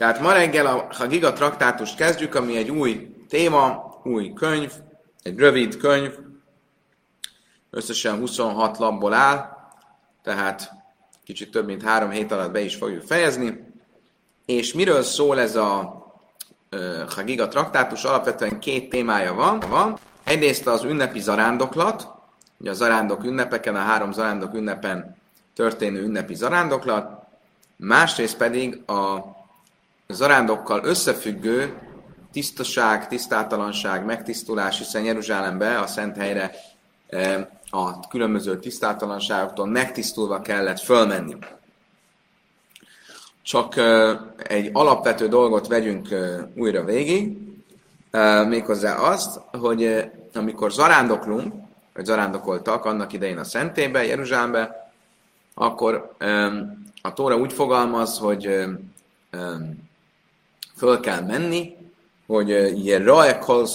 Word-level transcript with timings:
Tehát 0.00 0.20
ma 0.20 0.32
reggel 0.32 0.66
a 0.66 0.86
Hagiga 0.90 1.32
traktátust 1.32 1.96
kezdjük, 1.96 2.34
ami 2.34 2.56
egy 2.56 2.70
új 2.70 3.16
téma, 3.28 3.94
új 4.04 4.32
könyv, 4.32 4.72
egy 5.22 5.38
rövid 5.38 5.76
könyv, 5.76 6.12
összesen 7.70 8.18
26 8.18 8.78
lapból 8.78 9.14
áll, 9.14 9.56
tehát 10.22 10.70
kicsit 11.24 11.50
több 11.50 11.66
mint 11.66 11.82
három 11.82 12.10
hét 12.10 12.32
alatt 12.32 12.50
be 12.50 12.60
is 12.60 12.76
fogjuk 12.76 13.02
fejezni. 13.02 13.72
És 14.46 14.72
miről 14.72 15.02
szól 15.02 15.40
ez 15.40 15.56
a 15.56 16.02
Hagiga 17.08 17.48
traktátus? 17.48 18.04
Alapvetően 18.04 18.60
két 18.60 18.88
témája 18.88 19.34
van. 19.34 19.60
van. 19.68 19.98
Egyrészt 20.24 20.66
az 20.66 20.84
ünnepi 20.84 21.20
zarándoklat, 21.20 22.08
ugye 22.60 22.70
a 22.70 22.74
zarándok 22.74 23.24
ünnepeken, 23.24 23.74
a 23.74 23.78
három 23.78 24.12
zarándok 24.12 24.54
ünnepen 24.54 25.16
történő 25.54 26.02
ünnepi 26.02 26.34
zarándoklat, 26.34 27.26
másrészt 27.76 28.36
pedig 28.36 28.82
a 28.86 29.38
zarándokkal 30.10 30.84
összefüggő 30.84 31.78
tisztaság, 32.32 33.08
tisztátalanság, 33.08 34.04
megtisztulás, 34.04 34.78
hiszen 34.78 35.04
Jeruzsálembe, 35.04 35.78
a 35.78 35.86
szent 35.86 36.16
helyre 36.16 36.50
a 37.70 38.08
különböző 38.08 38.58
tisztátalanságoktól 38.58 39.66
megtisztulva 39.66 40.40
kellett 40.40 40.80
fölmenni. 40.80 41.36
Csak 43.42 43.74
egy 44.36 44.70
alapvető 44.72 45.28
dolgot 45.28 45.66
vegyünk 45.66 46.08
újra 46.54 46.84
végig, 46.84 47.38
méghozzá 48.48 48.96
azt, 48.96 49.40
hogy 49.52 50.10
amikor 50.34 50.72
zarándoklunk, 50.72 51.54
vagy 51.94 52.04
zarándokoltak 52.04 52.84
annak 52.84 53.12
idején 53.12 53.38
a 53.38 53.44
szentébe, 53.44 54.04
Jeruzsálembe, 54.04 54.92
akkor 55.54 56.14
a 57.02 57.12
Tóra 57.12 57.36
úgy 57.36 57.52
fogalmaz, 57.52 58.18
hogy 58.18 58.64
föl 60.80 61.00
kell 61.00 61.20
menni, 61.20 61.76
hogy 62.26 62.48
Jerae 62.86 63.38
kol 63.38 63.66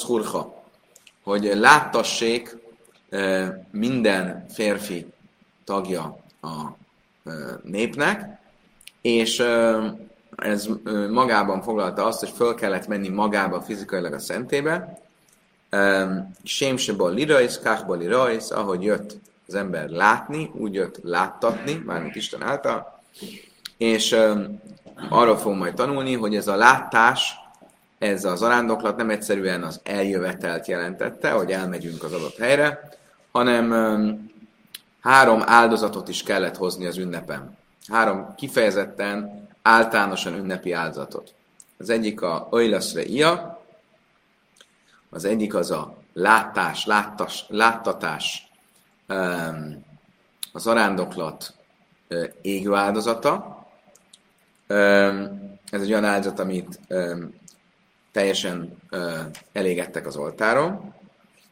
hogy 1.23 1.43
láttassék 1.43 2.57
minden 3.71 4.45
férfi 4.49 5.05
tagja 5.63 6.17
a 6.41 6.51
népnek, 7.63 8.39
és 9.01 9.43
ez 10.35 10.69
magában 11.09 11.61
foglalta 11.61 12.05
azt, 12.05 12.19
hogy 12.19 12.29
föl 12.29 12.55
kellett 12.55 12.87
menni 12.87 13.09
magába 13.09 13.61
fizikailag 13.61 14.13
a 14.13 14.19
szentébe, 14.19 14.99
Sémseból 16.43 17.13
lirajsz, 17.13 17.59
kákból 17.59 17.97
lirajsz, 17.97 18.51
ahogy 18.51 18.83
jött 18.83 19.17
az 19.47 19.55
ember 19.55 19.89
látni, 19.89 20.51
úgy 20.53 20.73
jött 20.73 20.99
láttatni, 21.03 21.81
mármint 21.85 22.15
Isten 22.15 22.41
által, 22.41 23.01
és 23.77 24.15
arról 25.09 25.37
fogunk 25.37 25.59
majd 25.59 25.73
tanulni, 25.73 26.15
hogy 26.15 26.35
ez 26.35 26.47
a 26.47 26.55
látás, 26.55 27.35
ez 27.97 28.25
az 28.25 28.41
arándoklat 28.41 28.97
nem 28.97 29.09
egyszerűen 29.09 29.63
az 29.63 29.81
eljövetelt 29.83 30.67
jelentette, 30.67 31.31
hogy 31.31 31.51
elmegyünk 31.51 32.03
az 32.03 32.13
adott 32.13 32.37
helyre, 32.37 32.89
hanem 33.31 33.73
három 35.01 35.41
áldozatot 35.45 36.07
is 36.07 36.23
kellett 36.23 36.55
hozni 36.55 36.85
az 36.85 36.97
ünnepen. 36.97 37.57
Három 37.87 38.35
kifejezetten, 38.35 39.47
általánosan 39.61 40.33
ünnepi 40.33 40.71
áldozatot. 40.71 41.33
Az 41.77 41.89
egyik 41.89 42.21
a 42.21 42.47
Oilaszre 42.49 43.05
Ia, 43.05 43.63
az 45.09 45.25
egyik 45.25 45.55
az 45.55 45.71
a 45.71 45.97
látás, 46.13 46.85
láttas, 46.85 47.45
láttatás, 47.47 48.51
az 50.53 50.67
arándoklat 50.67 51.53
égő 52.41 52.73
áldozata. 52.73 53.54
Ez 54.67 55.81
egy 55.81 55.91
olyan 55.91 56.03
áldozat, 56.03 56.39
amit 56.39 56.79
teljesen 58.11 58.77
elégettek 59.51 60.05
az 60.05 60.15
oltáron. 60.15 60.93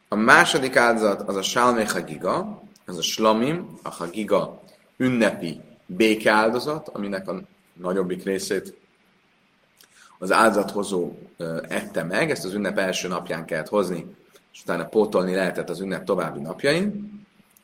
A 0.07 0.15
második 0.15 0.75
áldozat 0.75 1.21
az 1.21 1.35
a 1.35 1.41
Salme 1.41 1.89
Hagiga, 1.89 2.61
az 2.85 2.97
a 2.97 3.01
Slamim, 3.01 3.79
a 3.83 3.89
Hagiga 3.89 4.61
ünnepi 4.97 5.61
békeáldozat, 5.85 6.89
aminek 6.89 7.27
a 7.29 7.41
nagyobbik 7.73 8.23
részét 8.23 8.77
az 10.19 10.31
áldozathozó 10.31 11.11
ette 11.67 12.03
meg, 12.03 12.31
ezt 12.31 12.45
az 12.45 12.53
ünnep 12.53 12.77
első 12.77 13.07
napján 13.07 13.45
kellett 13.45 13.67
hozni, 13.67 14.05
és 14.53 14.61
utána 14.61 14.85
pótolni 14.85 15.35
lehetett 15.35 15.69
az 15.69 15.79
ünnep 15.79 16.03
további 16.03 16.39
napjain. 16.39 17.11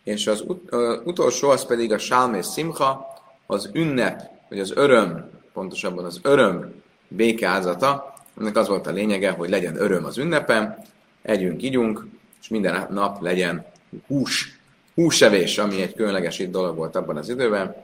És 0.03 0.27
az 0.27 0.41
ut- 0.41 0.73
utolsó 1.03 1.49
az 1.49 1.65
pedig 1.65 1.91
a 1.93 1.97
Salme 1.97 2.41
Simcha, 2.41 3.07
az 3.45 3.69
ünnep, 3.73 4.29
vagy 4.49 4.59
az 4.59 4.71
öröm, 4.75 5.29
pontosabban 5.59 6.05
az 6.05 6.19
öröm 6.21 6.73
békeáldozata, 7.07 8.13
ennek 8.39 8.55
az 8.55 8.67
volt 8.67 8.87
a 8.87 8.91
lényege, 8.91 9.31
hogy 9.31 9.49
legyen 9.49 9.75
öröm 9.75 10.05
az 10.05 10.17
ünnepen, 10.17 10.77
együnk, 11.21 11.63
ígyunk, 11.63 12.05
és 12.41 12.47
minden 12.47 12.87
nap 12.89 13.21
legyen 13.21 13.65
hús, 14.07 14.59
húsevés, 14.95 15.57
ami 15.57 15.81
egy 15.81 15.93
különleges 15.93 16.39
itt 16.39 16.51
dolog 16.51 16.75
volt 16.75 16.95
abban 16.95 17.17
az 17.17 17.29
időben. 17.29 17.75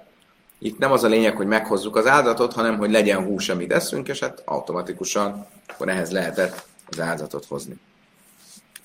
Itt 0.60 0.78
nem 0.78 0.92
az 0.92 1.04
a 1.04 1.08
lényeg, 1.08 1.36
hogy 1.36 1.48
meghozzuk 1.48 1.96
az 1.96 2.08
áldatot, 2.08 2.54
hanem 2.54 2.78
hogy 2.78 2.92
legyen 2.92 3.24
hús, 3.24 3.50
amit 3.50 3.74
eszünk, 3.74 4.08
és 4.08 4.20
hát 4.20 4.42
automatikusan 4.46 5.48
akkor 5.68 5.90
ehhez 5.90 6.12
lehetett 6.12 6.66
az 6.90 7.00
áldatot 7.00 7.46
hozni. 7.46 7.76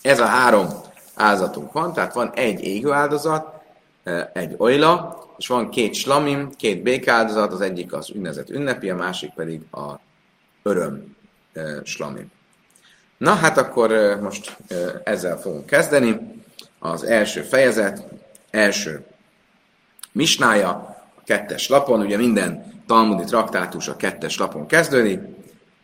Ez 0.02 0.20
a 0.20 0.26
három 0.26 0.66
áldozatunk 1.14 1.72
van, 1.72 1.92
tehát 1.92 2.14
van 2.14 2.30
egy 2.34 2.64
égő 2.64 2.92
áldozat, 2.92 3.62
e, 4.04 4.30
egy 4.34 4.54
olyla, 4.58 5.24
és 5.40 5.46
van 5.46 5.70
két 5.70 5.94
slamim, 5.94 6.50
két 6.56 6.82
békáldozat, 6.82 7.52
az 7.52 7.60
egyik 7.60 7.92
az 7.92 8.10
ünnezett 8.10 8.50
ünnepi, 8.50 8.90
a 8.90 8.94
másik 8.94 9.32
pedig 9.34 9.60
a 9.72 10.00
öröm 10.62 11.16
slamim. 11.84 12.26
Na 13.18 13.34
hát 13.34 13.58
akkor 13.58 14.18
most 14.22 14.56
ezzel 15.04 15.38
fogunk 15.38 15.66
kezdeni. 15.66 16.18
Az 16.78 17.04
első 17.04 17.42
fejezet, 17.42 18.04
első 18.50 19.04
misnája, 20.12 20.68
a 21.16 21.22
kettes 21.24 21.68
lapon, 21.68 22.00
ugye 22.00 22.16
minden 22.16 22.82
talmudi 22.86 23.24
traktátus 23.24 23.88
a 23.88 23.96
kettes 23.96 24.38
lapon 24.38 24.66
kezdődik, 24.66 25.20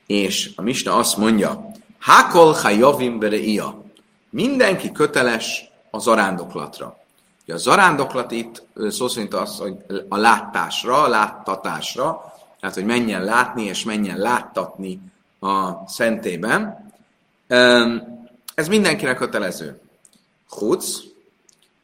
és 0.07 0.53
a 0.57 0.63
misna 0.63 0.95
azt 0.95 1.17
mondja, 1.17 1.71
Hakol 2.01 2.53
hajavim 2.53 3.23
ia. 3.23 3.85
Mindenki 4.31 4.93
köteles 4.93 5.65
a 5.91 5.99
zarándoklatra. 5.99 7.06
Ugye 7.47 7.55
a 7.55 7.59
zarándoklat 7.59 8.31
itt 8.31 8.63
szó 8.89 9.09
szerint 9.09 9.35
az, 9.35 9.59
hogy 9.59 9.77
a 10.09 10.17
látásra, 10.17 11.03
a 11.03 11.09
láttatásra, 11.09 12.35
tehát 12.61 12.75
hogy 12.75 12.85
menjen 12.85 13.25
látni 13.25 13.63
és 13.63 13.85
menjen 13.85 14.19
láttatni 14.19 15.01
a 15.41 15.89
szentében. 15.89 16.91
Ez 18.55 18.69
mindenkire 18.69 19.15
kötelező. 19.15 19.81
Huc, 20.49 20.99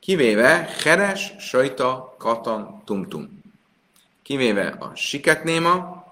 kivéve 0.00 0.74
Heres, 0.82 1.34
Sajta, 1.38 2.14
Katan, 2.18 2.82
Tumtum. 2.84 3.42
Kivéve 4.22 4.76
a 4.78 4.94
siketnéma, 4.94 6.04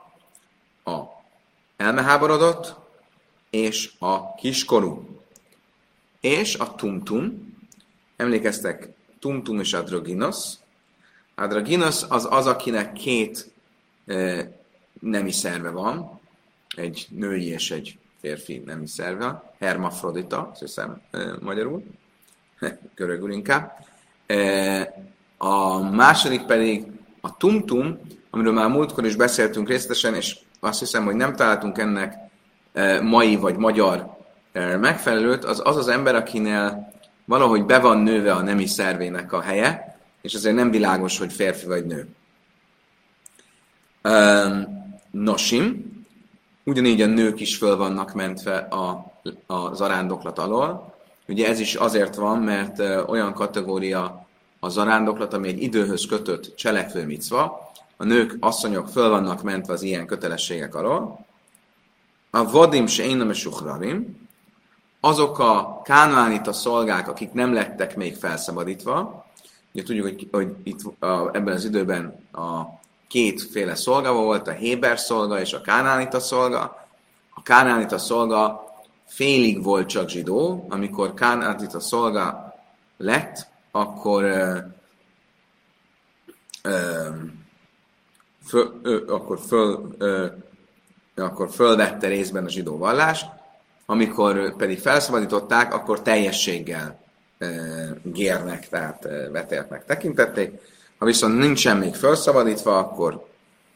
a 0.84 1.00
elmeháborodott, 1.76 2.74
és 3.50 3.92
a 3.98 4.34
kiskorú. 4.34 5.20
És 6.20 6.54
a 6.54 6.74
tumtum, 6.74 7.54
emlékeztek, 8.16 8.88
tumtum 9.20 9.60
és 9.60 9.72
adroginos. 9.72 10.36
Adroginos 11.34 12.02
az 12.08 12.26
az, 12.30 12.46
akinek 12.46 12.92
két 12.92 13.52
e, 14.06 14.50
nemi 15.00 15.32
szerve 15.32 15.70
van, 15.70 16.20
egy 16.76 17.06
női 17.10 17.46
és 17.46 17.70
egy 17.70 17.98
férfi 18.20 18.62
nemi 18.66 18.86
szerve, 18.86 19.54
hermafrodita, 19.58 20.48
azt 20.50 20.60
hiszem 20.60 21.00
e, 21.10 21.18
magyarul, 21.40 21.84
görögül 22.96 23.32
inkább. 23.32 23.86
E, 24.26 24.94
a 25.36 25.78
második 25.90 26.42
pedig 26.42 26.86
a 27.20 27.36
tumtum, 27.36 28.00
amiről 28.30 28.52
már 28.52 28.68
múltkor 28.68 29.04
is 29.06 29.16
beszéltünk 29.16 29.68
részletesen, 29.68 30.14
és 30.14 30.38
azt 30.60 30.78
hiszem, 30.78 31.04
hogy 31.04 31.14
nem 31.14 31.36
találtunk 31.36 31.78
ennek 31.78 32.14
mai 33.02 33.36
vagy 33.36 33.56
magyar 33.56 34.18
megfelelőt, 34.80 35.44
az 35.44 35.60
az 35.64 35.76
az 35.76 35.88
ember, 35.88 36.14
akinél 36.14 36.92
valahogy 37.30 37.64
be 37.64 37.78
van 37.78 37.98
nőve 37.98 38.32
a 38.32 38.42
nemi 38.42 38.66
szervének 38.66 39.32
a 39.32 39.40
helye, 39.40 39.98
és 40.22 40.34
azért 40.34 40.54
nem 40.54 40.70
világos, 40.70 41.18
hogy 41.18 41.32
férfi 41.32 41.66
vagy 41.66 41.86
nő. 41.86 42.08
Nosim, 45.10 45.88
Ugyanígy 46.64 47.00
a 47.00 47.06
nők 47.06 47.40
is 47.40 47.56
föl 47.56 47.76
vannak 47.76 48.12
mentve 48.12 48.56
a, 48.56 49.12
a 49.46 49.74
zarándoklat 49.74 50.38
alól. 50.38 50.94
Ugye 51.28 51.48
ez 51.48 51.60
is 51.60 51.74
azért 51.74 52.14
van, 52.14 52.38
mert 52.38 52.78
olyan 53.08 53.32
kategória 53.32 54.26
a 54.60 54.68
zarándoklat, 54.68 55.32
ami 55.32 55.48
egy 55.48 55.62
időhöz 55.62 56.06
kötött 56.06 56.54
cselekvő 56.56 57.06
micva. 57.06 57.72
A 57.96 58.04
nők, 58.04 58.36
asszonyok 58.40 58.88
föl 58.88 59.08
vannak 59.08 59.42
mentve 59.42 59.72
az 59.72 59.82
ilyen 59.82 60.06
kötelességek 60.06 60.74
alól. 60.74 61.26
A 62.30 62.50
vadim 62.50 62.86
se 62.86 63.04
én 63.04 63.32
suhrarim, 63.32 64.19
azok 65.00 65.38
a 65.38 65.80
kánoánita 65.84 66.52
szolgák, 66.52 67.08
akik 67.08 67.32
nem 67.32 67.52
lettek 67.52 67.96
még 67.96 68.16
felszabadítva, 68.16 69.26
ugye 69.72 69.82
tudjuk, 69.82 70.04
hogy, 70.04 70.28
hogy 70.30 70.54
itt 70.62 71.02
a, 71.02 71.30
ebben 71.32 71.54
az 71.54 71.64
időben 71.64 72.28
a 72.32 72.62
kétféle 73.08 73.74
szolga 73.74 74.12
volt, 74.12 74.48
a 74.48 74.52
Héber 74.52 74.98
szolga 74.98 75.40
és 75.40 75.52
a 75.52 75.60
Kánánita 75.60 76.20
szolga. 76.20 76.88
A 77.34 77.42
Kánánita 77.42 77.98
szolga 77.98 78.64
félig 79.06 79.62
volt 79.62 79.88
csak 79.88 80.08
zsidó, 80.08 80.66
amikor 80.68 81.14
Kánánita 81.14 81.80
szolga 81.80 82.54
lett, 82.96 83.46
akkor 83.70 84.24
ö, 84.24 84.58
ö, 86.62 87.08
föl, 88.46 88.80
ö, 88.82 89.12
akkor, 89.14 89.38
föl, 89.46 89.94
ö, 89.98 90.26
akkor 91.16 91.50
fölvette 91.50 92.08
részben 92.08 92.44
a 92.44 92.48
zsidó 92.48 92.78
vallást, 92.78 93.39
amikor 93.90 94.56
pedig 94.56 94.78
felszabadították, 94.78 95.74
akkor 95.74 96.02
teljességgel 96.02 97.00
gérnek, 98.02 98.68
tehát 98.68 99.08
vetéltnek 99.32 99.84
tekintették. 99.84 100.60
Ha 100.98 101.04
viszont 101.06 101.38
nincsen 101.38 101.76
még 101.76 101.94
felszabadítva, 101.94 102.78
akkor 102.78 103.26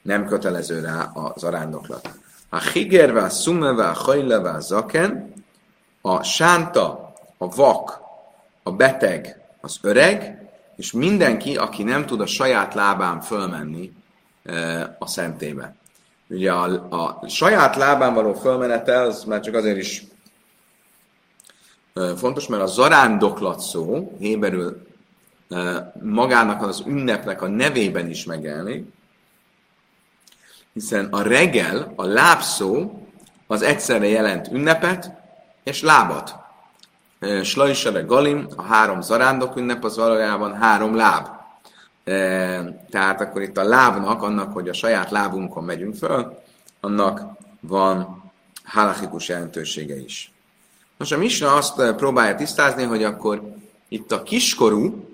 nem 0.02 0.26
kötelező 0.26 0.80
rá 0.80 1.10
az 1.14 1.44
arándoklat. 1.44 2.10
A 2.48 2.60
higerve, 2.60 3.22
a 3.22 3.28
szumeve, 3.28 3.88
a 3.88 3.92
hajleve, 3.92 4.50
a 4.50 4.60
zaken, 4.60 5.32
a 6.00 6.22
sánta, 6.22 7.14
a 7.38 7.48
vak, 7.48 8.00
a 8.62 8.72
beteg, 8.72 9.40
az 9.60 9.78
öreg, 9.82 10.48
és 10.76 10.92
mindenki, 10.92 11.56
aki 11.56 11.82
nem 11.82 12.06
tud 12.06 12.20
a 12.20 12.26
saját 12.26 12.74
lábán 12.74 13.20
fölmenni 13.20 13.92
a 14.98 15.06
szentébe. 15.06 15.74
Ugye 16.28 16.52
a, 16.52 16.86
a 16.90 17.28
saját 17.28 17.76
lábán 17.76 18.14
való 18.14 18.32
fölmenetel, 18.32 19.06
az 19.06 19.24
már 19.24 19.40
csak 19.40 19.54
azért 19.54 19.76
is 19.76 20.04
fontos, 22.16 22.46
mert 22.46 22.62
a 22.62 22.66
zarándoklat 22.66 23.60
szó, 23.60 24.16
héberül 24.18 24.86
magának 26.02 26.62
az 26.62 26.82
ünnepnek 26.86 27.42
a 27.42 27.48
nevében 27.48 28.08
is 28.08 28.24
megjelenik, 28.24 28.86
hiszen 30.72 31.08
a 31.10 31.22
regel, 31.22 31.92
a 31.96 32.04
lábszó, 32.04 33.02
az 33.46 33.62
egyszerre 33.62 34.06
jelent 34.06 34.48
ünnepet 34.52 35.10
és 35.62 35.82
lábat. 35.82 36.34
Slajsere 37.42 38.00
Galim, 38.00 38.46
a 38.56 38.62
három 38.62 39.00
zarándok 39.00 39.56
ünnep, 39.56 39.84
az 39.84 39.96
valójában 39.96 40.54
három 40.54 40.96
láb. 40.96 41.28
Tehát 42.90 43.20
akkor 43.20 43.42
itt 43.42 43.56
a 43.56 43.64
lábnak, 43.64 44.22
annak, 44.22 44.52
hogy 44.52 44.68
a 44.68 44.72
saját 44.72 45.10
lábunkon 45.10 45.64
megyünk 45.64 45.94
föl, 45.94 46.42
annak 46.80 47.22
van 47.60 48.22
halachikus 48.64 49.28
jelentősége 49.28 49.96
is. 49.96 50.32
Most 50.96 51.12
a 51.12 51.18
Misna 51.18 51.54
azt 51.54 51.94
próbálja 51.96 52.34
tisztázni, 52.34 52.82
hogy 52.82 53.02
akkor 53.02 53.54
itt 53.88 54.12
a 54.12 54.22
kiskorú, 54.22 55.08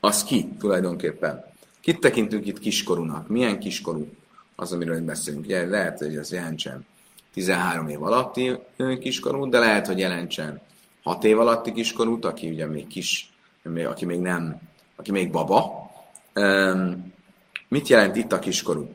az 0.00 0.24
ki 0.24 0.48
tulajdonképpen? 0.58 1.44
Kit 1.80 2.00
tekintünk 2.00 2.46
itt 2.46 2.58
kiskorúnak? 2.58 3.28
Milyen 3.28 3.58
kiskorú 3.58 4.08
az, 4.56 4.72
amiről 4.72 5.00
beszélünk? 5.00 5.44
Ugye, 5.44 5.66
lehet, 5.66 5.98
hogy 5.98 6.16
az 6.16 6.32
jelentsen 6.32 6.86
13 7.32 7.88
év 7.88 8.02
alatti 8.02 8.58
kiskorú, 9.00 9.48
de 9.48 9.58
lehet, 9.58 9.86
hogy 9.86 9.98
jelentsen 9.98 10.60
6 11.02 11.24
év 11.24 11.38
alatti 11.38 11.72
kiskorút, 11.72 12.24
aki 12.24 12.50
ugye 12.50 12.66
még 12.66 12.86
kis, 12.86 13.32
aki 13.86 14.04
még 14.04 14.20
nem, 14.20 14.60
aki 14.96 15.10
még 15.10 15.30
baba. 15.30 15.90
Mit 17.68 17.88
jelent 17.88 18.16
itt 18.16 18.32
a 18.32 18.38
kiskorú? 18.38 18.94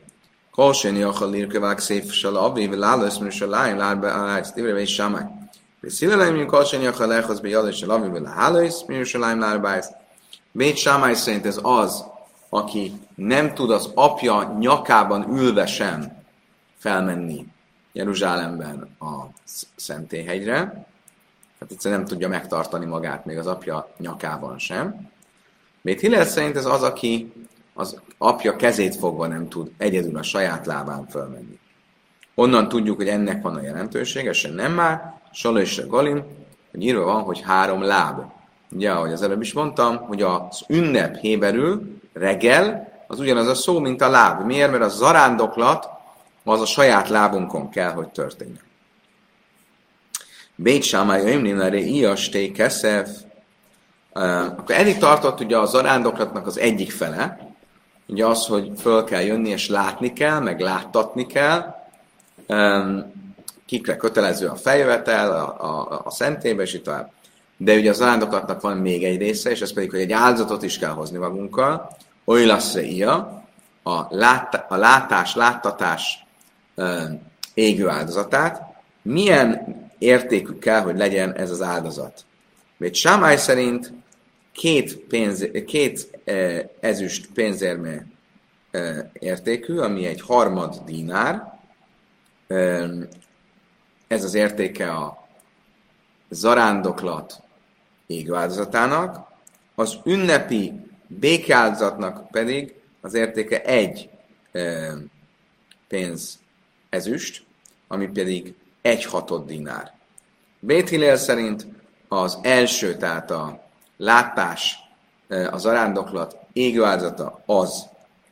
Kolséni 0.50 1.02
akar 1.02 1.28
lirkövák 1.28 1.78
szép 1.78 2.10
se 2.10 2.28
labbi, 2.28 2.76
lálös 2.76 3.18
műs 3.18 3.40
a 3.40 3.48
lány 3.48 3.76
lárbe 3.76 4.10
állás, 4.10 4.52
tívre 4.52 4.78
és 4.78 4.94
sámáj. 4.94 5.24
Szilelem, 5.82 6.34
mint 6.34 6.46
kolséni 6.46 6.86
akar 6.86 7.06
lehoz 7.06 7.40
be 7.40 7.48
jalös 7.48 7.82
a 7.82 7.86
labbi, 7.86 8.18
lálös 8.18 8.74
műs 8.86 9.14
a 9.14 9.18
lány 9.18 9.38
lárbe 9.38 9.68
állás. 9.68 9.86
Bét 10.52 10.76
sámáj 10.76 11.14
szerint 11.14 11.46
ez 11.46 11.58
az, 11.62 12.04
aki 12.48 12.92
nem 13.14 13.54
tud 13.54 13.70
az 13.70 13.90
apja 13.94 14.56
nyakában 14.58 15.28
ülve 15.30 15.66
sem 15.66 16.22
felmenni 16.78 17.46
Jeruzsálemben 17.92 18.96
a 18.98 19.24
Szentéhegyre, 19.76 20.54
tehát 21.58 21.72
egyszerűen 21.72 22.00
nem 22.00 22.08
tudja 22.08 22.28
megtartani 22.28 22.86
magát 22.86 23.24
még 23.24 23.38
az 23.38 23.46
apja 23.46 23.94
nyakában 23.98 24.58
sem. 24.58 25.10
Bét 25.82 26.00
Hillel 26.00 26.24
szerint 26.24 26.56
ez 26.56 26.66
az, 26.66 26.82
aki 26.82 27.32
az 27.74 28.00
apja 28.18 28.56
kezét 28.56 28.96
fogva 28.96 29.26
nem 29.26 29.48
tud 29.48 29.70
egyedül 29.78 30.16
a 30.16 30.22
saját 30.22 30.66
lábán 30.66 31.06
fölmenni. 31.06 31.58
Onnan 32.34 32.68
tudjuk, 32.68 32.96
hogy 32.96 33.08
ennek 33.08 33.42
van 33.42 33.54
a 33.54 33.62
jelentősége, 33.62 34.32
se 34.32 34.50
nem 34.50 34.72
már, 34.72 35.20
Sala 35.32 35.60
és 35.60 35.86
Galim, 35.86 36.24
hogy 36.70 36.82
írva 36.82 37.04
van, 37.04 37.22
hogy 37.22 37.40
három 37.40 37.82
láb. 37.82 38.20
Ugye, 38.70 38.90
ahogy 38.90 39.12
az 39.12 39.22
előbb 39.22 39.40
is 39.40 39.52
mondtam, 39.52 39.96
hogy 39.96 40.22
az 40.22 40.64
ünnep 40.68 41.16
héberül, 41.16 42.00
reggel, 42.12 42.92
az 43.06 43.20
ugyanaz 43.20 43.46
a 43.46 43.54
szó, 43.54 43.78
mint 43.78 44.00
a 44.00 44.08
láb. 44.08 44.44
Miért? 44.44 44.70
Mert 44.70 44.82
a 44.82 44.88
zarándoklat 44.88 45.88
az 46.44 46.60
a 46.60 46.66
saját 46.66 47.08
lábunkon 47.08 47.70
kell, 47.70 47.90
hogy 47.90 48.08
történjen. 48.08 48.62
Bét 50.54 50.82
Sámály 50.82 51.34
Ömlinere 51.34 51.78
Iasté 51.78 52.50
Keszev. 52.50 53.06
Akkor 54.18 54.74
eddig 54.74 54.98
tartott 54.98 55.40
ugye 55.40 55.56
a 55.56 55.64
zarándoklatnak 55.64 56.46
az 56.46 56.58
egyik 56.58 56.92
fele, 56.92 57.38
ugye 58.06 58.26
az, 58.26 58.46
hogy 58.46 58.70
föl 58.80 59.04
kell 59.04 59.22
jönni 59.22 59.48
és 59.48 59.68
látni 59.68 60.12
kell, 60.12 60.40
meg 60.40 60.60
láttatni 60.60 61.26
kell, 61.26 61.74
kikre 63.66 63.96
kötelező 63.96 64.46
a 64.46 64.54
feljövetel, 64.54 65.32
a, 65.32 65.64
a, 65.64 66.02
a 66.04 66.10
szentébe, 66.10 66.62
és 66.62 66.74
itt 66.74 66.84
tovább. 66.84 67.10
De 67.56 67.74
ugye 67.74 67.90
az 67.90 68.00
arándoklatnak 68.00 68.60
van 68.60 68.76
még 68.76 69.04
egy 69.04 69.18
része, 69.18 69.50
és 69.50 69.60
ez 69.60 69.72
pedig, 69.72 69.90
hogy 69.90 70.00
egy 70.00 70.12
áldozatot 70.12 70.62
is 70.62 70.78
kell 70.78 70.92
hozni 70.92 71.18
magunkkal, 71.18 71.96
oly 72.24 72.44
lesz 72.44 72.74
ia, 72.74 73.44
a, 73.82 74.06
lát, 74.10 74.64
a 74.68 74.76
látás, 74.76 75.34
láttatás 75.34 76.26
égő 77.54 77.88
áldozatát, 77.88 78.62
milyen 79.02 79.76
értékű 79.98 80.52
kell, 80.52 80.80
hogy 80.80 80.96
legyen 80.96 81.32
ez 81.32 81.50
az 81.50 81.62
áldozat. 81.62 82.24
Még 82.76 82.94
Sámály 82.94 83.36
szerint 83.36 83.92
két, 84.58 84.96
pénz, 84.96 85.48
két 85.66 86.20
e, 86.24 86.70
ezüst 86.80 87.32
pénzérme 87.32 88.06
e, 88.70 89.10
értékű, 89.12 89.78
ami 89.78 90.06
egy 90.06 90.20
harmad 90.20 90.82
dinár. 90.84 91.58
E, 92.46 92.88
ez 94.06 94.24
az 94.24 94.34
értéke 94.34 94.90
a 94.90 95.28
zarándoklat 96.28 97.42
égváltozatának, 98.06 99.26
az 99.74 99.98
ünnepi 100.04 100.72
békeáldozatnak 101.06 102.30
pedig 102.30 102.74
az 103.00 103.14
értéke 103.14 103.62
egy 103.62 104.10
pénz 105.88 106.38
ezüst, 106.88 107.44
ami 107.88 108.08
pedig 108.08 108.54
egy 108.82 109.04
hatod 109.04 109.46
dinár. 109.46 109.92
Béthilél 110.60 111.16
szerint 111.16 111.66
az 112.08 112.38
első, 112.42 112.96
tehát 112.96 113.30
a 113.30 113.67
látás, 113.98 114.78
az 115.50 115.66
arándoklat 115.66 116.36
égő 116.52 116.82
az 117.46 117.86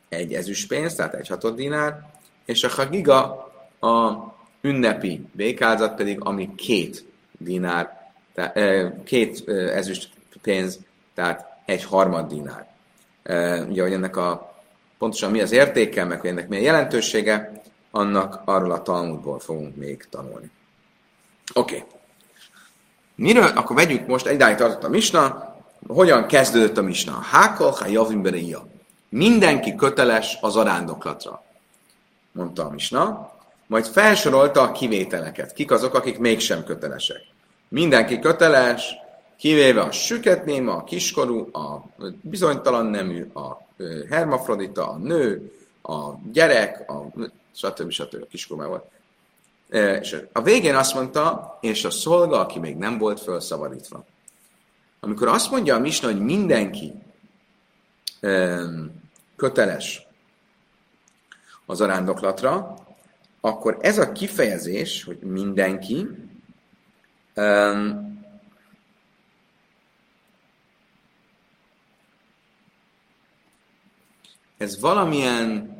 egy 0.09 0.33
ezüstpénz, 0.33 0.95
tehát 0.95 1.13
egy 1.13 1.27
hatod 1.27 1.55
dinár, 1.55 2.09
és 2.45 2.63
a 2.63 2.69
hagiga 2.69 3.21
a 3.79 4.13
ünnepi 4.61 5.25
békáldozat 5.31 5.95
pedig, 5.95 6.19
ami 6.23 6.55
két 6.55 7.05
dinár, 7.37 8.11
tehát, 8.33 8.59
két 9.03 9.49
ezüst 9.49 10.09
pénz, 10.41 10.79
tehát 11.13 11.61
egy 11.65 11.83
harmad 11.83 12.27
dinár. 12.27 12.67
Ugye, 13.69 13.81
hogy 13.81 13.93
ennek 13.93 14.15
a 14.15 14.55
pontosan 14.97 15.31
mi 15.31 15.41
az 15.41 15.51
értéke, 15.51 16.03
meg 16.03 16.19
hogy 16.19 16.29
ennek 16.29 16.47
milyen 16.47 16.63
jelentősége, 16.63 17.61
annak 17.91 18.41
arról 18.45 18.71
a 18.71 18.81
Talmudból 18.81 19.39
fogunk 19.39 19.75
még 19.75 20.07
tanulni. 20.09 20.51
Oké. 21.53 21.75
Okay. 21.75 21.87
Miről? 23.15 23.47
Akkor 23.47 23.75
vegyük 23.75 24.07
most, 24.07 24.25
egydáig 24.25 24.55
tartott 24.55 24.83
a 24.83 24.89
misna, 24.89 25.55
hogyan 25.87 26.25
kezdődött 26.25 26.77
a 26.77 26.81
misna? 26.81 27.11
Hákol, 27.11 27.69
ha 27.71 27.87
javim 27.87 28.21
bereia. 28.21 28.67
Mindenki 29.09 29.75
köteles 29.75 30.37
az 30.41 30.55
arándoklatra, 30.55 31.43
mondta 32.31 32.65
a 32.65 32.69
misna. 32.69 33.31
Majd 33.67 33.85
felsorolta 33.85 34.61
a 34.61 34.71
kivételeket. 34.71 35.53
Kik 35.53 35.71
azok, 35.71 35.93
akik 35.93 36.17
mégsem 36.17 36.63
kötelesek. 36.63 37.21
Mindenki 37.67 38.19
köteles, 38.19 38.95
kivéve 39.37 39.81
a 39.81 39.91
süketnéma, 39.91 40.73
a 40.73 40.83
kiskorú, 40.83 41.49
a 41.53 41.83
bizonytalan 42.21 42.85
nemű, 42.85 43.31
a 43.33 43.67
hermafrodita, 44.09 44.89
a 44.89 44.97
nő, 44.97 45.51
a 45.81 46.11
gyerek, 46.31 46.89
a 46.89 47.05
stb. 47.55 47.89
stb. 47.89 48.21
a 48.21 48.27
kiskorú 48.29 48.63
volt. 48.63 48.85
És 50.01 50.17
a 50.31 50.41
végén 50.41 50.75
azt 50.75 50.93
mondta, 50.93 51.57
és 51.61 51.85
a 51.85 51.89
szolga, 51.89 52.39
aki 52.39 52.59
még 52.59 52.75
nem 52.75 52.97
volt 52.97 53.19
felszabadítva. 53.19 54.05
Amikor 55.07 55.27
azt 55.27 55.51
mondja 55.51 55.75
a 55.75 55.79
Misna, 55.79 56.07
hogy 56.07 56.19
mindenki 56.19 56.93
köteles 59.35 60.07
az 61.65 61.81
arándoklatra, 61.81 62.77
akkor 63.41 63.77
ez 63.81 63.97
a 63.97 64.11
kifejezés, 64.11 65.03
hogy 65.03 65.19
mindenki, 65.19 66.07
ez 74.57 74.79
valamilyen 74.79 75.75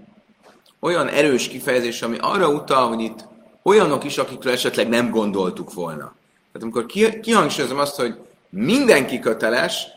olyan 0.80 1.08
erős 1.08 1.48
kifejezés, 1.48 2.02
ami 2.02 2.18
arra 2.20 2.50
utal, 2.50 2.88
hogy 2.88 3.02
itt 3.02 3.28
olyanok 3.64 4.04
is, 4.04 4.18
akikről 4.18 4.54
esetleg 4.54 4.88
nem 4.88 5.10
gondoltuk 5.10 5.74
volna. 5.74 6.16
Tehát 6.52 6.62
amikor 6.62 6.86
kihangsúlyozom 7.22 7.80
azt, 7.80 7.96
hogy 7.96 8.27
mindenki 8.50 9.20
köteles, 9.20 9.88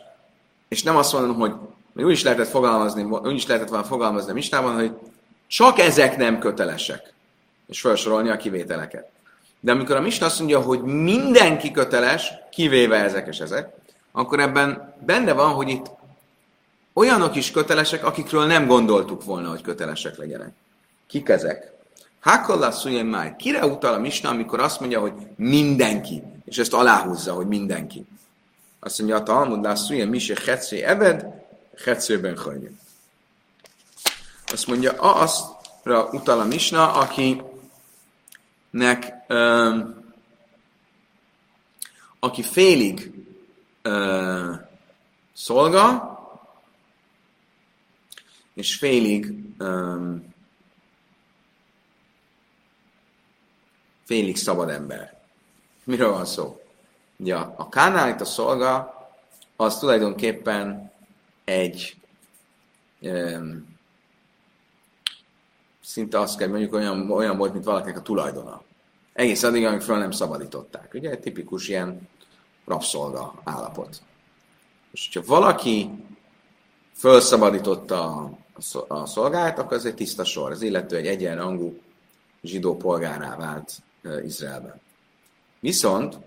és 0.67 0.83
nem 0.83 0.97
azt 0.97 1.13
mondom, 1.13 1.35
hogy 1.35 1.53
úgy 2.05 2.11
is 2.11 2.23
lehetett 2.23 2.47
fogalmazni, 2.47 3.03
úgy 3.03 3.33
is 3.33 3.47
lehetett 3.47 3.69
volna 3.69 3.83
fogalmazni 3.83 4.31
a 4.31 4.33
mistában, 4.33 4.75
hogy 4.75 4.91
csak 5.47 5.79
ezek 5.79 6.17
nem 6.17 6.39
kötelesek, 6.39 7.13
és 7.67 7.81
felsorolni 7.81 8.29
a 8.29 8.37
kivételeket. 8.37 9.09
De 9.59 9.71
amikor 9.71 9.95
a 9.95 10.01
Misna 10.01 10.25
azt 10.25 10.39
mondja, 10.39 10.59
hogy 10.59 10.81
mindenki 10.81 11.71
köteles, 11.71 12.31
kivéve 12.51 12.97
ezek 12.97 13.27
és 13.27 13.39
ezek, 13.39 13.75
akkor 14.11 14.39
ebben 14.39 14.95
benne 15.05 15.33
van, 15.33 15.53
hogy 15.53 15.69
itt 15.69 15.91
olyanok 16.93 17.35
is 17.35 17.51
kötelesek, 17.51 18.05
akikről 18.05 18.45
nem 18.45 18.67
gondoltuk 18.67 19.23
volna, 19.23 19.49
hogy 19.49 19.61
kötelesek 19.61 20.17
legyenek. 20.17 20.53
Kik 21.07 21.29
ezek? 21.29 21.71
Hakolla 22.19 22.73
máj. 23.03 23.35
Kire 23.37 23.65
utal 23.65 23.93
a 23.93 23.99
Misna, 23.99 24.29
amikor 24.29 24.59
azt 24.59 24.79
mondja, 24.79 24.99
hogy 24.99 25.13
mindenki, 25.35 26.23
és 26.45 26.57
ezt 26.57 26.73
aláhúzza, 26.73 27.33
hogy 27.33 27.47
mindenki. 27.47 28.05
Azt 28.83 28.97
mondja, 28.97 29.17
a 29.17 29.23
Talmud 29.23 29.63
lászújen 29.63 30.07
mise 30.07 30.37
hetszé 30.45 30.81
ebed, 30.81 31.25
hetszőben 31.83 32.37
hajnyi. 32.37 32.69
Azt 34.45 34.67
mondja, 34.67 34.91
azra 34.91 36.09
utal 36.11 36.39
a 36.39 36.45
Misna, 36.45 36.93
akinek 36.93 37.53
um, 39.29 40.03
aki 42.19 42.43
félig 42.43 43.11
uh, 43.83 44.55
szolga, 45.33 46.09
és 48.53 48.75
félig 48.75 49.33
um, 49.59 50.33
félig 54.05 54.37
szabad 54.37 54.69
ember. 54.69 55.21
Miről 55.83 56.11
van 56.11 56.25
szó? 56.25 56.60
Ugye 57.21 57.35
a, 57.35 57.53
a 57.57 57.69
kánálit, 57.69 58.21
a 58.21 58.25
szolga, 58.25 58.93
az 59.55 59.79
tulajdonképpen 59.79 60.91
egy 61.43 61.95
um, 63.01 63.77
szinte 65.83 66.19
azt 66.19 66.37
kell 66.37 66.47
mondjuk 66.47 66.73
olyan, 66.73 67.11
olyan 67.11 67.37
volt, 67.37 67.53
mint 67.53 67.65
valakinek 67.65 67.97
a 67.97 68.01
tulajdona. 68.01 68.61
Egész 69.13 69.43
addig, 69.43 69.65
amíg 69.65 69.81
föl 69.81 69.97
nem 69.97 70.11
szabadították. 70.11 70.93
Ugye 70.93 71.09
egy 71.09 71.19
tipikus 71.19 71.67
ilyen 71.67 72.09
rabszolga 72.65 73.33
állapot. 73.43 74.01
És 74.91 75.09
hogyha 75.11 75.35
valaki 75.35 75.89
felszabadította 76.93 78.31
a 78.87 79.05
szolgált, 79.05 79.59
akkor 79.59 79.77
ez 79.77 79.85
egy 79.85 79.95
tiszta 79.95 80.23
sor. 80.23 80.51
Az 80.51 80.61
illető 80.61 80.95
egy 80.95 81.07
egyenrangú 81.07 81.79
zsidó 82.43 82.77
polgárá 82.77 83.35
vált 83.35 83.71
Izraelben. 84.23 84.81
Viszont, 85.59 86.17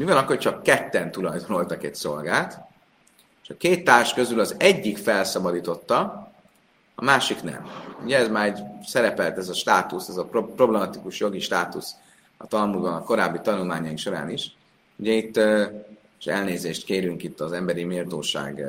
mivel 0.00 0.16
akkor 0.16 0.38
csak 0.38 0.62
ketten 0.62 1.10
tulajdonoltak 1.10 1.84
egy 1.84 1.94
szolgát, 1.94 2.60
és 3.42 3.50
a 3.50 3.56
két 3.56 3.84
társ 3.84 4.14
közül 4.14 4.40
az 4.40 4.54
egyik 4.58 4.98
felszabadította, 4.98 6.28
a 6.94 7.04
másik 7.04 7.42
nem. 7.42 7.70
Ugye 8.02 8.18
ez 8.18 8.28
már 8.28 8.46
egy 8.46 8.58
szerepelt 8.86 9.38
ez 9.38 9.48
a 9.48 9.54
státusz, 9.54 10.08
ez 10.08 10.16
a 10.16 10.24
problematikus 10.24 11.20
jogi 11.20 11.40
státusz 11.40 11.94
a 12.36 12.46
Talmudban, 12.46 12.94
a 12.94 13.02
korábbi 13.02 13.38
tanulmányaink 13.42 13.98
során 13.98 14.30
is. 14.30 14.56
Ugye 14.96 15.12
itt, 15.12 15.36
és 16.18 16.26
elnézést 16.26 16.84
kérünk 16.84 17.22
itt 17.22 17.40
az 17.40 17.52
emberi 17.52 17.84
méltóság 17.84 18.64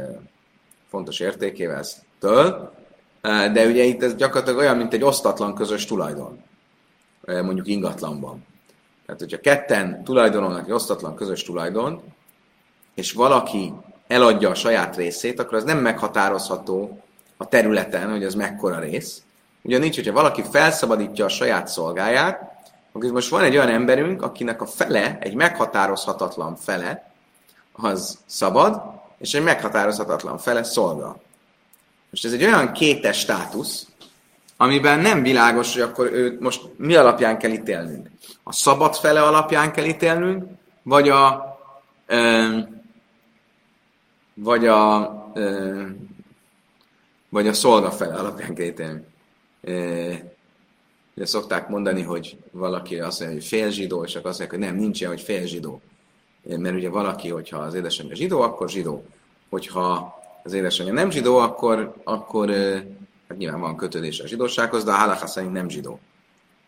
fontos 0.89 1.19
értékével 1.19 1.83
től, 2.19 2.73
de 3.21 3.65
ugye 3.65 3.83
itt 3.83 4.03
ez 4.03 4.15
gyakorlatilag 4.15 4.59
olyan, 4.59 4.77
mint 4.77 4.93
egy 4.93 5.03
osztatlan 5.03 5.55
közös 5.55 5.85
tulajdon, 5.85 6.43
mondjuk 7.25 7.67
ingatlanban. 7.67 8.45
Tehát, 9.11 9.25
hogyha 9.31 9.49
ketten 9.49 10.03
tulajdonolnak 10.03 10.65
egy 10.65 10.71
osztatlan 10.71 11.15
közös 11.15 11.43
tulajdon, 11.43 12.01
és 12.95 13.11
valaki 13.11 13.73
eladja 14.07 14.49
a 14.49 14.55
saját 14.55 14.95
részét, 14.95 15.39
akkor 15.39 15.57
az 15.57 15.63
nem 15.63 15.77
meghatározható 15.77 17.01
a 17.37 17.47
területen, 17.47 18.11
hogy 18.11 18.23
az 18.23 18.35
mekkora 18.35 18.79
rész. 18.79 19.21
Ugyanígy, 19.61 19.95
hogyha 19.95 20.13
valaki 20.13 20.43
felszabadítja 20.51 21.25
a 21.25 21.29
saját 21.29 21.67
szolgáját, 21.67 22.41
akkor 22.91 23.11
most 23.11 23.29
van 23.29 23.43
egy 23.43 23.55
olyan 23.55 23.69
emberünk, 23.69 24.21
akinek 24.21 24.61
a 24.61 24.65
fele, 24.65 25.17
egy 25.19 25.33
meghatározhatatlan 25.33 26.55
fele, 26.55 27.11
az 27.71 28.17
szabad, 28.25 28.81
és 29.17 29.33
egy 29.33 29.43
meghatározhatatlan 29.43 30.37
fele 30.37 30.63
szolga. 30.63 31.21
Most 32.09 32.25
ez 32.25 32.33
egy 32.33 32.43
olyan 32.43 32.71
kétes 32.71 33.19
státusz, 33.19 33.87
amiben 34.57 34.99
nem 34.99 35.21
világos, 35.21 35.73
hogy 35.73 35.81
akkor 35.81 36.11
őt 36.11 36.39
most 36.39 36.61
mi 36.77 36.95
alapján 36.95 37.37
kell 37.37 37.51
ítélnünk. 37.51 38.09
A 38.43 38.53
szabad 38.53 38.95
fele 38.95 39.21
alapján 39.21 39.71
kell 39.71 39.85
ítélnünk, 39.85 40.45
vagy 40.83 41.09
a 41.09 41.57
ö, 42.05 42.57
vagy 44.33 44.67
a 44.67 45.11
ö, 45.33 45.83
vagy 47.29 47.47
a 47.47 47.53
szolga 47.53 47.91
fele 47.91 48.13
alapján 48.13 48.53
kell 48.53 48.65
ítélnünk. 48.65 49.05
Ugye 51.15 51.25
szokták 51.25 51.67
mondani, 51.67 52.01
hogy 52.01 52.37
valaki 52.51 52.99
azt 52.99 53.19
mondja, 53.19 53.37
hogy 53.37 53.47
fél 53.47 53.69
zsidó, 53.69 54.03
és 54.03 54.15
akkor 54.15 54.29
azt 54.29 54.39
mondják, 54.39 54.59
hogy 54.59 54.69
nem, 54.69 54.79
nincs 54.81 54.99
ilyen, 54.99 55.11
hogy 55.11 55.21
fél 55.21 55.45
zsidó. 55.45 55.81
Mert 56.43 56.75
ugye 56.75 56.89
valaki, 56.89 57.29
hogyha 57.29 57.57
az 57.57 57.73
édesanyja 57.73 58.15
zsidó, 58.15 58.41
akkor 58.41 58.69
zsidó. 58.69 59.05
Hogyha 59.49 60.19
az 60.43 60.53
édesanyja 60.53 60.93
nem 60.93 61.09
zsidó, 61.09 61.37
akkor, 61.37 61.93
akkor 62.03 62.49
hát 63.27 63.37
nyilván 63.37 63.59
van 63.59 63.75
kötődés 63.75 64.19
a 64.19 64.27
zsidósághoz, 64.27 64.83
de 64.83 64.91
a 64.91 64.95
halaká 64.95 65.25
szerint 65.25 65.53
nem 65.53 65.69
zsidó. 65.69 65.99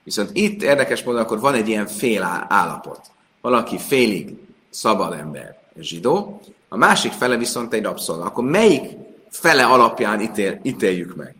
Viszont 0.03 0.29
itt 0.33 0.61
érdekes 0.61 1.03
módon 1.03 1.21
akkor 1.21 1.39
van 1.39 1.53
egy 1.53 1.67
ilyen 1.67 1.87
fél 1.87 2.45
állapot. 2.49 3.01
Valaki 3.41 3.77
félig 3.77 4.37
szabad 4.69 5.13
ember, 5.13 5.57
zsidó, 5.79 6.41
a 6.69 6.77
másik 6.77 7.11
fele 7.11 7.37
viszont 7.37 7.73
egy 7.73 7.83
rabszolga. 7.83 8.23
Akkor 8.23 8.43
melyik 8.43 8.83
fele 9.29 9.65
alapján 9.65 10.21
ítél, 10.21 10.59
ítéljük 10.61 11.15
meg? 11.15 11.35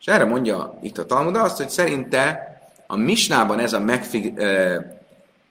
És 0.00 0.06
erre 0.06 0.24
mondja 0.24 0.78
itt 0.82 0.98
a 0.98 1.06
Talmud 1.06 1.36
azt, 1.36 1.56
hogy 1.56 1.70
szerinte 1.70 2.46
a 2.86 2.96
misnában 2.96 3.58
ez 3.58 3.72
a 3.72 3.80
megfig, 3.80 4.38
ö, 4.38 4.80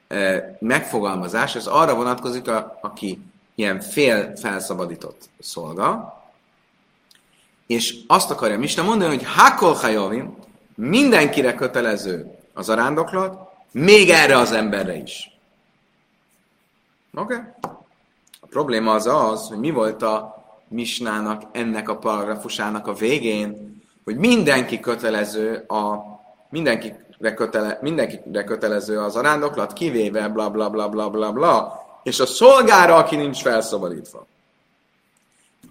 ö, 0.08 0.38
megfogalmazás, 0.60 1.56
ez 1.56 1.68
arra 1.68 1.96
vonatkozik, 1.96 2.48
a, 2.48 2.78
aki 2.82 3.22
ilyen 3.56 3.80
fél 3.80 4.36
felszabadított 4.36 5.30
szolga, 5.40 6.18
és 7.68 7.98
azt 8.08 8.32
akarja 8.32 8.58
Misna 8.58 8.84
mondani, 8.84 9.16
hogy 9.16 9.26
Hakol 9.26 9.74
Hajovim 9.74 10.36
mindenkire 10.78 11.54
kötelező 11.54 12.32
az 12.54 12.70
arándoklat, 12.70 13.54
még 13.72 14.10
erre 14.10 14.38
az 14.38 14.52
emberre 14.52 14.96
is. 14.96 15.40
Oké? 17.14 17.34
Okay? 17.34 17.46
A 18.42 18.46
probléma 18.50 18.94
az 18.94 19.08
az, 19.08 19.48
hogy 19.48 19.60
mi 19.60 19.72
volt 19.72 20.02
a 20.02 20.36
Misnának, 20.68 21.42
ennek 21.52 21.90
a 21.90 21.98
paragrafusának 21.98 22.88
a 22.88 22.94
végén, 22.94 23.82
hogy 24.04 24.16
mindenki 24.18 24.80
kötelező 24.80 25.56
a 25.68 26.04
mindenkire, 26.50 27.34
kötele, 27.36 27.80
mindenkire 27.82 28.44
kötelező 28.44 29.00
az 29.00 29.16
arándoklat, 29.16 29.74
kivéve 29.74 30.28
bla 30.28 30.50
bla 30.50 30.70
bla 30.70 30.90
bla 30.90 31.10
bla 31.10 31.32
bla, 31.32 31.86
és 32.04 32.20
a 32.20 32.26
szolgára, 32.26 32.96
aki 32.96 33.16
nincs 33.16 33.42
felszabadítva. 33.42 34.26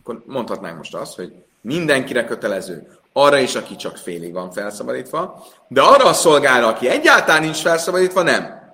Akkor 0.06 0.22
mondhatnánk 0.26 0.76
most 0.76 0.94
azt, 0.94 1.14
hogy 1.14 1.32
mindenkire 1.60 2.24
kötelező, 2.24 2.98
arra 3.12 3.38
is, 3.38 3.54
aki 3.54 3.76
csak 3.76 3.96
félig 3.96 4.32
van 4.32 4.52
felszabadítva, 4.52 5.46
de 5.68 5.82
arra 5.82 6.04
a 6.04 6.12
szolgára, 6.12 6.66
aki 6.66 6.88
egyáltalán 6.88 7.42
nincs 7.42 7.56
felszabadítva, 7.56 8.22
nem. 8.22 8.72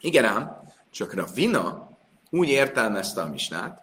Igen 0.00 0.24
ám, 0.24 0.62
csak 0.90 1.14
vina 1.34 1.88
úgy 2.30 2.48
értelmezte 2.48 3.20
a 3.20 3.28
misnát, 3.28 3.82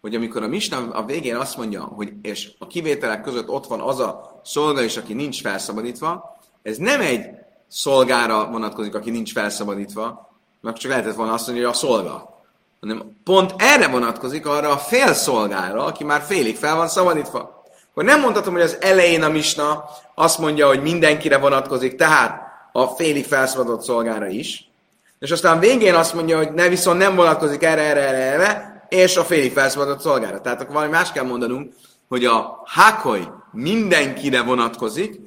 hogy 0.00 0.14
amikor 0.14 0.42
a 0.42 0.46
Misna 0.46 0.90
a 0.90 1.04
végén 1.04 1.36
azt 1.36 1.56
mondja, 1.56 1.82
hogy 1.82 2.12
és 2.22 2.50
a 2.58 2.66
kivételek 2.66 3.22
között 3.22 3.48
ott 3.48 3.66
van 3.66 3.80
az 3.80 3.98
a 3.98 4.40
szolga 4.44 4.82
is, 4.82 4.96
aki 4.96 5.14
nincs 5.14 5.40
felszabadítva, 5.40 6.38
ez 6.62 6.76
nem 6.76 7.00
egy 7.00 7.28
szolgára 7.68 8.50
vonatkozik, 8.50 8.94
aki 8.94 9.10
nincs 9.10 9.32
felszabadítva, 9.32 10.30
mert 10.60 10.78
csak 10.78 10.90
lehetett 10.90 11.14
volna 11.14 11.32
azt 11.32 11.46
mondani, 11.46 11.66
hogy 11.66 11.74
a 11.74 11.78
szolga. 11.78 12.39
Hanem 12.80 13.20
pont 13.24 13.54
erre 13.56 13.88
vonatkozik 13.88 14.46
arra 14.46 14.70
a 14.70 14.78
fél 14.78 15.12
szolgára, 15.12 15.84
aki 15.84 16.04
már 16.04 16.20
félig 16.20 16.56
fel 16.56 16.76
van 16.76 16.88
szabadítva. 16.88 17.64
Akkor 17.90 18.04
nem 18.04 18.20
mondhatom, 18.20 18.52
hogy 18.52 18.62
az 18.62 18.76
elején 18.80 19.22
a 19.22 19.28
misna 19.28 19.84
azt 20.14 20.38
mondja, 20.38 20.66
hogy 20.66 20.82
mindenkire 20.82 21.38
vonatkozik, 21.38 21.96
tehát 21.96 22.40
a 22.72 22.86
félig 22.86 23.24
felszabadott 23.24 23.82
szolgára 23.82 24.26
is, 24.26 24.70
és 25.18 25.30
aztán 25.30 25.58
végén 25.58 25.94
azt 25.94 26.14
mondja, 26.14 26.36
hogy 26.36 26.52
ne 26.52 26.68
viszont 26.68 26.98
nem 26.98 27.14
vonatkozik 27.16 27.62
erre, 27.62 27.82
erre, 27.82 28.00
erre, 28.00 28.32
erre, 28.32 28.84
és 28.88 29.16
a 29.16 29.24
félig 29.24 29.52
felszabadott 29.52 30.00
szolgára. 30.00 30.40
Tehát 30.40 30.60
akkor 30.60 30.74
valami 30.74 30.90
más 30.90 31.12
kell 31.12 31.24
mondanunk, 31.24 31.72
hogy 32.08 32.24
a 32.24 32.62
hákoly 32.64 33.28
mindenkire 33.52 34.42
vonatkozik, 34.42 35.20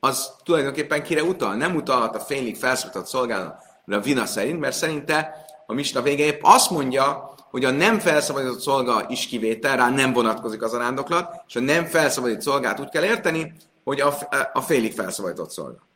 az 0.00 0.30
tulajdonképpen 0.44 1.02
kire 1.02 1.22
utal. 1.22 1.54
Nem 1.54 1.74
utalhat 1.74 2.16
a 2.16 2.20
félig 2.20 2.56
felszabadott 2.56 3.06
szolgára 3.06 3.58
vina 4.02 4.26
szerint, 4.26 4.60
mert 4.60 4.76
szerinte 4.76 5.46
a 5.70 5.74
misna 5.74 6.02
vége 6.02 6.24
épp 6.24 6.40
azt 6.42 6.70
mondja, 6.70 7.34
hogy 7.50 7.64
a 7.64 7.70
nem 7.70 7.98
felszabadított 7.98 8.60
szolga 8.60 9.06
is 9.08 9.26
kivétel, 9.26 9.76
rá 9.76 9.90
nem 9.90 10.12
vonatkozik 10.12 10.62
az 10.62 10.72
arándoklat, 10.74 11.42
és 11.48 11.56
a 11.56 11.60
nem 11.60 11.84
felszabadított 11.84 12.42
szolgát 12.42 12.80
úgy 12.80 12.88
kell 12.88 13.04
érteni, 13.04 13.52
hogy 13.84 14.00
a, 14.00 14.14
a 14.52 14.60
félig 14.60 14.92
felszabadított 14.92 15.50
szolga. 15.50 15.86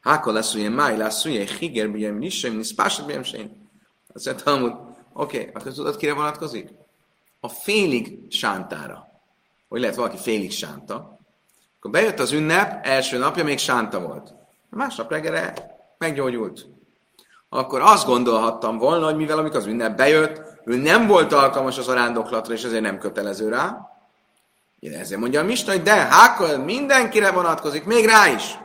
Háka 0.00 0.32
lesz, 0.32 0.52
hogy 0.52 0.74
máj 0.74 0.96
lesz, 0.96 1.22
hogy 1.22 1.50
higer, 1.50 1.90
bíjem, 1.90 2.18
nisem, 2.18 2.56
niszpásad, 2.56 3.06
bíjem, 3.06 3.22
sén. 3.22 3.70
Azt 4.14 4.24
mondta, 4.24 4.58
hogy 4.58 4.72
oké, 5.12 5.50
akkor 5.54 5.72
tudod, 5.72 5.96
kire 5.96 6.14
vonatkozik? 6.14 6.68
A 7.40 7.48
félig 7.48 8.18
sántára. 8.28 9.08
Hogy 9.68 9.80
lehet 9.80 9.96
valaki 9.96 10.16
félig 10.16 10.52
sánta. 10.52 11.18
Akkor 11.78 11.90
bejött 11.90 12.18
az 12.18 12.32
ünnep, 12.32 12.86
első 12.86 13.18
napja 13.18 13.44
még 13.44 13.58
sánta 13.58 14.00
volt. 14.00 14.34
Másnap 14.70 15.10
reggelre 15.10 15.54
meggyógyult. 15.98 16.73
Akkor 17.54 17.80
azt 17.80 18.06
gondolhattam 18.06 18.78
volna, 18.78 19.04
hogy 19.04 19.16
mivel 19.16 19.38
amikor 19.38 19.56
az 19.56 19.66
ünnep 19.66 19.96
bejött, 19.96 20.40
ő 20.64 20.76
nem 20.76 21.06
volt 21.06 21.32
alkalmas 21.32 21.78
az 21.78 21.88
arándoklatra, 21.88 22.54
és 22.54 22.64
ezért 22.64 22.82
nem 22.82 22.98
kötelező 22.98 23.48
rá. 23.48 23.90
Én 24.78 24.92
ezért 24.92 25.20
mondja 25.20 25.40
a 25.40 25.44
Misna, 25.44 25.72
hogy 25.72 25.82
de, 25.82 25.94
hákkal 25.94 26.58
mindenkire 26.58 27.30
vonatkozik, 27.30 27.84
még 27.84 28.04
rá 28.04 28.28
is. 28.28 28.58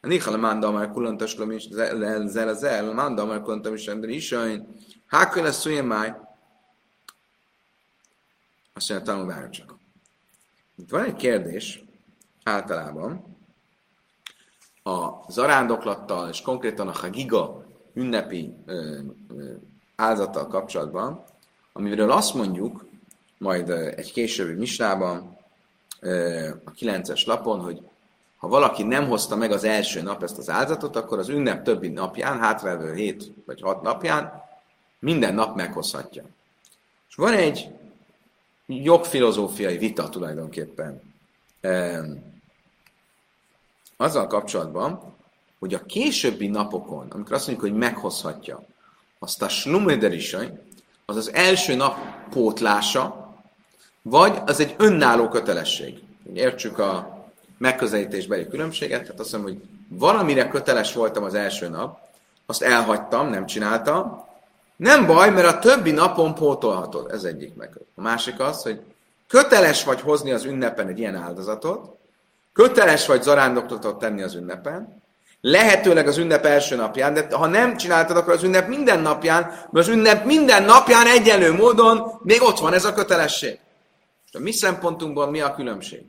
A 0.00 0.06
Nichala 0.06 0.36
manda 0.36 0.70
már 0.70 0.90
kulantas 0.90 1.36
is, 1.50 1.68
zel 2.24 2.48
az 2.48 2.62
el, 2.62 2.92
manda 2.92 3.24
már 3.24 3.40
kulantam 3.40 3.74
is, 3.74 3.84
de 3.84 4.08
is, 4.08 4.34
hákkal 5.06 5.42
lesz 5.42 5.66
olyan 5.66 5.84
máj. 5.84 6.14
Azt 8.74 8.88
mondja, 8.88 9.12
tanul 9.12 9.48
csak. 9.48 9.76
Itt 10.76 10.90
van 10.90 11.04
egy 11.04 11.16
kérdés, 11.16 11.84
általában, 12.44 13.36
a 14.82 15.08
zarándoklattal, 15.28 16.28
és 16.28 16.40
konkrétan 16.40 16.88
a 16.88 16.92
Hagiga 16.92 17.61
ünnepi 17.94 18.54
áldozattal 19.96 20.46
kapcsolatban, 20.46 21.24
amiről 21.72 22.10
azt 22.10 22.34
mondjuk, 22.34 22.84
majd 23.38 23.70
egy 23.70 24.12
későbbi 24.12 24.58
misnában, 24.58 25.36
a 26.64 26.72
9-es 26.72 27.26
lapon, 27.26 27.60
hogy 27.60 27.82
ha 28.36 28.48
valaki 28.48 28.82
nem 28.82 29.08
hozta 29.08 29.36
meg 29.36 29.52
az 29.52 29.64
első 29.64 30.02
nap 30.02 30.22
ezt 30.22 30.38
az 30.38 30.50
áldozatot, 30.50 30.96
akkor 30.96 31.18
az 31.18 31.28
ünnep 31.28 31.64
többi 31.64 31.88
napján, 31.88 32.38
hátralévő 32.38 32.94
7 32.94 33.32
vagy 33.46 33.60
6 33.60 33.82
napján 33.82 34.42
minden 34.98 35.34
nap 35.34 35.56
meghozhatja. 35.56 36.24
És 37.08 37.14
van 37.14 37.32
egy 37.32 37.68
jogfilozófiai 38.66 39.78
vita 39.78 40.08
tulajdonképpen 40.08 41.02
azzal 43.96 44.26
kapcsolatban, 44.26 45.14
hogy 45.62 45.74
a 45.74 45.86
későbbi 45.86 46.46
napokon, 46.46 47.06
amikor 47.10 47.32
azt 47.32 47.46
mondjuk, 47.46 47.70
hogy 47.70 47.78
meghozhatja, 47.78 48.62
azt 49.18 49.42
a 49.42 49.48
slumederisaj, 49.48 50.52
az 51.06 51.16
az 51.16 51.32
első 51.34 51.74
nap 51.74 51.96
pótlása, 52.30 53.34
vagy 54.02 54.38
az 54.46 54.60
egy 54.60 54.74
önálló 54.78 55.28
kötelesség. 55.28 56.02
Értsük 56.34 56.78
a 56.78 57.18
megközelítésbeli 57.58 58.48
különbséget, 58.48 59.02
tehát 59.02 59.20
azt 59.20 59.32
mondom, 59.32 59.52
hogy 59.52 59.62
valamire 59.88 60.48
köteles 60.48 60.92
voltam 60.92 61.24
az 61.24 61.34
első 61.34 61.68
nap, 61.68 61.98
azt 62.46 62.62
elhagytam, 62.62 63.28
nem 63.28 63.46
csináltam, 63.46 64.24
nem 64.76 65.06
baj, 65.06 65.30
mert 65.30 65.46
a 65.46 65.58
többi 65.58 65.90
napon 65.90 66.34
pótolhatod. 66.34 67.10
Ez 67.10 67.24
egyik 67.24 67.54
meg. 67.54 67.70
A 67.94 68.00
másik 68.00 68.40
az, 68.40 68.62
hogy 68.62 68.80
köteles 69.28 69.84
vagy 69.84 70.00
hozni 70.00 70.32
az 70.32 70.44
ünnepen 70.44 70.88
egy 70.88 70.98
ilyen 70.98 71.16
áldozatot, 71.16 71.96
köteles 72.52 73.06
vagy 73.06 73.22
zarándoktatot 73.22 73.98
tenni 73.98 74.22
az 74.22 74.34
ünnepen, 74.34 75.01
lehetőleg 75.44 76.06
az 76.06 76.18
ünnep 76.18 76.44
első 76.44 76.76
napján, 76.76 77.14
de 77.14 77.26
ha 77.30 77.46
nem 77.46 77.76
csináltad, 77.76 78.16
akkor 78.16 78.32
az 78.32 78.42
ünnep 78.42 78.68
minden 78.68 79.00
napján, 79.00 79.42
mert 79.42 79.86
az 79.86 79.88
ünnep 79.88 80.24
minden 80.24 80.62
napján 80.62 81.06
egyenlő 81.06 81.52
módon 81.52 82.20
még 82.22 82.42
ott 82.42 82.58
van 82.58 82.72
ez 82.72 82.84
a 82.84 82.94
kötelesség. 82.94 83.58
És 84.26 84.34
a 84.34 84.38
mi 84.38 84.52
szempontunkban 84.52 85.28
mi 85.28 85.40
a 85.40 85.54
különbség? 85.54 86.02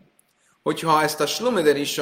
Hogyha 0.64 1.02
ezt 1.02 1.22
a 1.22 1.26
slumeder 1.26 1.78
is 1.78 2.02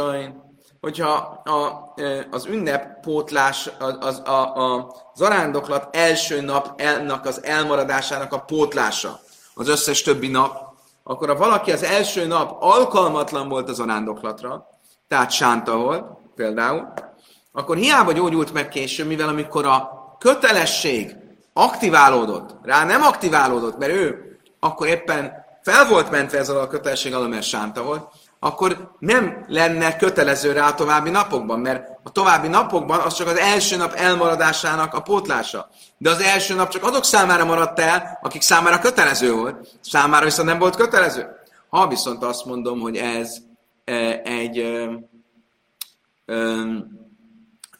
hogyha 0.81 1.41
a, 1.43 1.93
az 2.31 2.45
ünnep 2.45 3.01
pótlás, 3.01 3.69
az, 3.79 3.97
az, 3.99 4.21
a, 4.25 4.55
a 4.55 4.93
zarándoklat 5.15 5.95
első 5.95 6.41
napnak 6.41 7.25
az 7.25 7.43
elmaradásának 7.43 8.33
a 8.33 8.39
pótlása 8.39 9.19
az 9.53 9.67
összes 9.67 10.01
többi 10.01 10.27
nap, 10.27 10.73
akkor 11.03 11.27
ha 11.27 11.35
valaki 11.35 11.71
az 11.71 11.83
első 11.83 12.25
nap 12.25 12.57
alkalmatlan 12.59 13.49
volt 13.49 13.69
az 13.69 13.79
arándoklatra, 13.79 14.67
tehát 15.07 15.31
sánta 15.31 15.77
volt 15.77 16.05
például, 16.35 16.93
akkor 17.51 17.77
hiába 17.77 18.11
gyógyult 18.11 18.53
meg 18.53 18.69
később, 18.69 19.07
mivel 19.07 19.27
amikor 19.27 19.65
a 19.65 19.89
kötelesség 20.19 21.15
aktiválódott, 21.53 22.55
rá 22.63 22.85
nem 22.85 23.01
aktiválódott, 23.01 23.77
mert 23.77 23.91
ő 23.91 24.37
akkor 24.59 24.87
éppen 24.87 25.31
fel 25.63 25.87
volt 25.87 26.11
mentve 26.11 26.37
ezzel 26.37 26.59
a 26.59 26.67
kötelesség 26.67 27.13
alól, 27.13 27.27
mert 27.27 27.43
sánta 27.43 27.83
volt, 27.83 28.07
akkor 28.39 28.91
nem 28.99 29.45
lenne 29.47 29.95
kötelező 29.95 30.51
rá 30.51 30.67
a 30.67 30.73
további 30.73 31.09
napokban, 31.09 31.59
mert 31.59 31.89
a 32.03 32.11
további 32.11 32.47
napokban 32.47 32.99
az 32.99 33.13
csak 33.13 33.27
az 33.27 33.37
első 33.37 33.77
nap 33.77 33.93
elmaradásának 33.93 34.93
a 34.93 35.01
pótlása. 35.01 35.69
De 35.97 36.09
az 36.09 36.21
első 36.21 36.55
nap 36.55 36.69
csak 36.69 36.83
azok 36.83 37.03
számára 37.03 37.45
maradt 37.45 37.79
el, 37.79 38.19
akik 38.21 38.41
számára 38.41 38.79
kötelező 38.79 39.33
volt, 39.33 39.67
számára 39.81 40.25
viszont 40.25 40.47
nem 40.47 40.59
volt 40.59 40.75
kötelező. 40.75 41.27
Ha 41.69 41.87
viszont 41.87 42.23
azt 42.23 42.45
mondom, 42.45 42.79
hogy 42.79 42.97
ez 42.97 43.37
e, 43.83 44.21
egy 44.23 44.57
ö, 44.57 44.93
ö, 46.25 46.61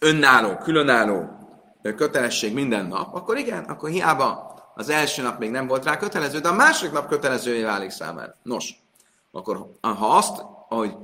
önálló, 0.04 0.58
különálló 0.58 1.30
kötelesség 1.82 2.54
minden 2.54 2.86
nap, 2.86 3.16
akkor 3.16 3.38
igen, 3.38 3.64
akkor 3.64 3.90
hiába 3.90 4.52
az 4.76 4.90
első 4.90 5.22
nap 5.22 5.40
még 5.40 5.52
nem 5.52 5.68
volt 5.68 5.86
rá 5.86 5.98
kötelező, 5.98 6.40
de 6.40 6.48
a 6.48 6.54
második 6.54 6.94
nap 6.94 7.08
kötelezője 7.08 7.66
válik 7.66 7.90
számára. 7.90 8.36
Nos, 8.44 8.74
akkor 9.32 9.70
ha 9.82 10.16
azt, 10.16 10.44
hogy 10.68 10.96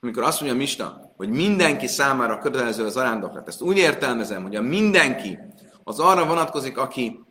amikor 0.00 0.22
azt 0.22 0.40
mondja 0.40 0.58
Mista, 0.58 1.12
hogy 1.16 1.28
mindenki 1.28 1.86
számára 1.86 2.38
kötelező 2.38 2.84
az 2.84 2.96
arándoklat, 2.96 3.48
ezt 3.48 3.62
úgy 3.62 3.76
értelmezem, 3.76 4.42
hogy 4.42 4.56
a 4.56 4.62
mindenki 4.62 5.38
az 5.84 5.98
arra 5.98 6.26
vonatkozik, 6.26 6.78
aki 6.78 7.24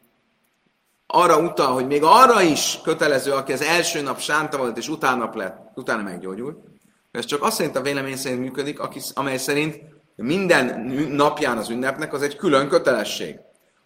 arra 1.07 1.37
utal, 1.37 1.73
hogy 1.73 1.87
még 1.87 2.03
arra 2.03 2.41
is 2.41 2.79
kötelező, 2.83 3.31
aki 3.31 3.51
az 3.51 3.61
első 3.61 4.01
nap 4.01 4.19
sánta 4.19 4.57
volt, 4.57 4.77
és 4.77 4.89
utána 4.89 5.29
lett, 5.33 5.71
utána 5.75 6.03
meggyógyult. 6.03 6.57
Ez 7.11 7.25
csak 7.25 7.43
azt 7.43 7.55
szerint 7.55 7.75
a 7.75 7.81
vélemény 7.81 8.17
szerint 8.17 8.41
működik, 8.41 8.79
aki, 8.79 8.99
amely 9.13 9.37
szerint 9.37 9.92
minden 10.15 10.79
napján 11.11 11.57
az 11.57 11.69
ünnepnek 11.69 12.13
az 12.13 12.21
egy 12.21 12.35
külön 12.35 12.67
kötelesség. 12.67 13.39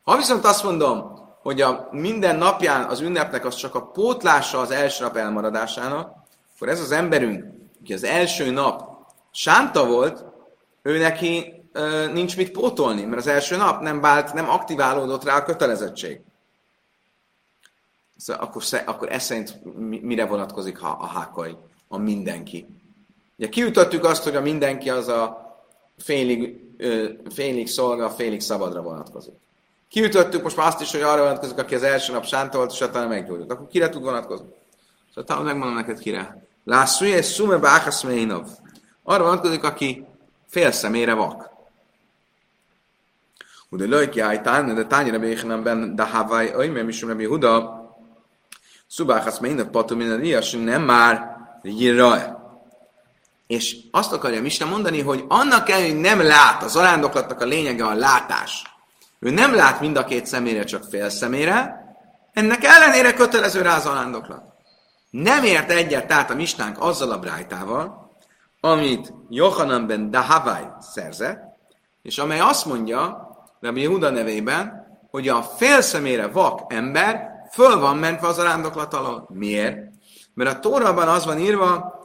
Ha 0.04 0.18
viszont 0.18 0.46
azt 0.46 0.64
mondom, 0.64 1.18
hogy 1.42 1.62
a 1.62 1.88
minden 1.92 2.36
napján 2.36 2.84
az 2.84 3.00
ünnepnek 3.00 3.46
az 3.46 3.56
csak 3.56 3.76
a 3.76 3.86
pótlása 3.86 4.60
az 4.60 4.72
első 4.72 5.04
nap 5.04 5.16
elmaradásának, 5.16 6.14
akkor 6.56 6.70
ez 6.70 6.80
az 6.80 6.92
emberünk, 6.92 7.46
aki 7.82 7.94
az 7.94 8.04
első 8.04 8.52
nap 8.52 8.90
sánta 9.32 9.86
volt, 9.86 10.26
ő 10.82 10.98
neki 10.98 11.64
ö, 11.72 12.12
nincs 12.12 12.38
mit 12.38 12.52
pótolni, 12.52 13.04
mert 13.04 13.22
az 13.22 13.28
első 13.28 13.56
nap 13.56 13.82
nem 13.82 14.02
vált, 14.02 14.34
nem 14.34 14.50
aktiválódott 14.50 15.24
rá 15.24 15.36
a 15.36 15.44
kötelezettség. 15.44 16.22
Szóval 18.18 18.44
akkor, 18.44 18.64
akkor 18.86 19.12
ez 19.12 19.24
szerint 19.24 19.60
mire 20.02 20.26
vonatkozik 20.26 20.78
ha 20.78 20.98
a 21.02 21.06
hákai, 21.06 21.58
a 21.88 21.98
mindenki. 21.98 22.68
Ugye 23.38 23.50
kiütöttük 23.50 24.04
azt, 24.04 24.24
hogy 24.24 24.36
a 24.36 24.42
mindenki 24.42 24.90
az 24.90 25.08
a 25.08 25.47
félig, 25.98 26.60
ö, 26.78 27.10
félig 27.30 27.68
szolga, 27.68 28.10
félig 28.10 28.42
szabadra 28.42 28.82
vonatkozik. 28.82 29.34
Kiütöttük 29.90 30.44
most 30.44 30.58
már 30.58 30.68
azt 30.68 30.82
is, 30.82 30.92
hogy 30.92 31.02
arra 31.02 31.22
vonatkozik, 31.22 31.58
aki 31.58 31.76
az 31.76 31.84
első 31.84 32.14
nap 32.14 32.26
sánta 32.26 32.58
volt, 32.58 32.72
és 32.72 32.82
utána 32.82 33.08
meggyógyult. 33.08 33.52
Akkor 33.52 33.68
kire 33.68 33.90
tud 33.90 34.04
vonatkozni? 34.04 34.48
Szóval 35.08 35.24
talán 35.24 35.44
megmondom 35.44 35.76
neked 35.76 36.00
kire. 36.00 36.48
Lászúj, 36.64 37.08
és 37.08 37.26
szume 37.26 37.58
ménov. 38.04 38.48
Arra 39.04 39.24
vonatkozik, 39.24 39.64
aki 39.64 40.06
fél 40.48 40.72
szemére 40.72 41.14
vak. 41.14 41.50
Ude 43.70 43.86
lőki 43.86 44.20
ájtán, 44.20 44.76
de 44.76 44.86
tányira 44.86 45.20
béhenem 45.20 45.64
ben, 45.64 45.96
de 45.96 46.04
havaj, 46.04 46.56
oly, 46.56 46.68
mert 46.68 46.86
misum 46.86 47.10
Rabbi 47.10 47.26
Huda, 47.26 47.86
szubáchasz 48.88 49.40
ménov 49.40 49.68
patu 49.68 49.96
minden 49.96 50.20
nem 50.64 50.82
már 50.82 51.38
jiraj. 51.62 52.37
És 53.48 53.78
azt 53.92 54.14
akarja 54.14 54.42
Misna 54.42 54.66
mondani, 54.66 55.02
hogy 55.02 55.26
annak 55.28 55.70
ellenére, 55.70 55.94
hogy 55.94 56.02
nem 56.02 56.22
lát, 56.22 56.64
az 56.64 56.76
arándoklatnak 56.76 57.42
a 57.42 57.46
lényege 57.46 57.86
a 57.86 57.94
látás. 57.94 58.64
Ő 59.20 59.30
nem 59.30 59.56
lát 59.56 59.80
mind 59.80 59.98
a 59.98 60.06
két 60.06 60.26
szemére, 60.26 60.64
csak 60.64 60.84
fél 60.84 61.10
szemére, 61.10 61.86
ennek 62.34 62.64
ellenére 62.64 63.14
kötelező 63.14 63.62
rá 63.62 63.76
az 63.76 63.86
arándoklat. 63.86 64.44
Nem 65.10 65.44
ért 65.44 65.72
egyet 65.72 66.08
tehát 66.08 66.30
a 66.30 66.36
Misnánk 66.36 66.80
azzal 66.80 67.12
a 67.12 67.20
brájtával, 67.20 68.16
amit 68.60 69.14
Johanan 69.30 69.88
ben 69.88 70.12
Dahavai 70.12 70.68
szerzett, 70.80 71.40
és 72.02 72.18
amely 72.18 72.40
azt 72.40 72.66
mondja, 72.66 73.28
Rabbi 73.60 73.86
Huda 73.86 74.10
nevében, 74.10 74.86
hogy 75.12 75.28
a 75.28 75.42
fél 75.42 75.82
szemére 75.82 76.28
vak 76.28 76.74
ember 76.74 77.30
föl 77.52 77.80
van 77.80 77.98
mentve 77.98 78.28
az 78.28 78.38
arándoklat 78.38 78.94
alól. 78.94 79.28
Miért? 79.34 79.78
Mert 80.34 80.56
a 80.56 80.60
Tórában 80.60 81.08
az 81.08 81.26
van 81.26 81.40
írva, 81.40 82.00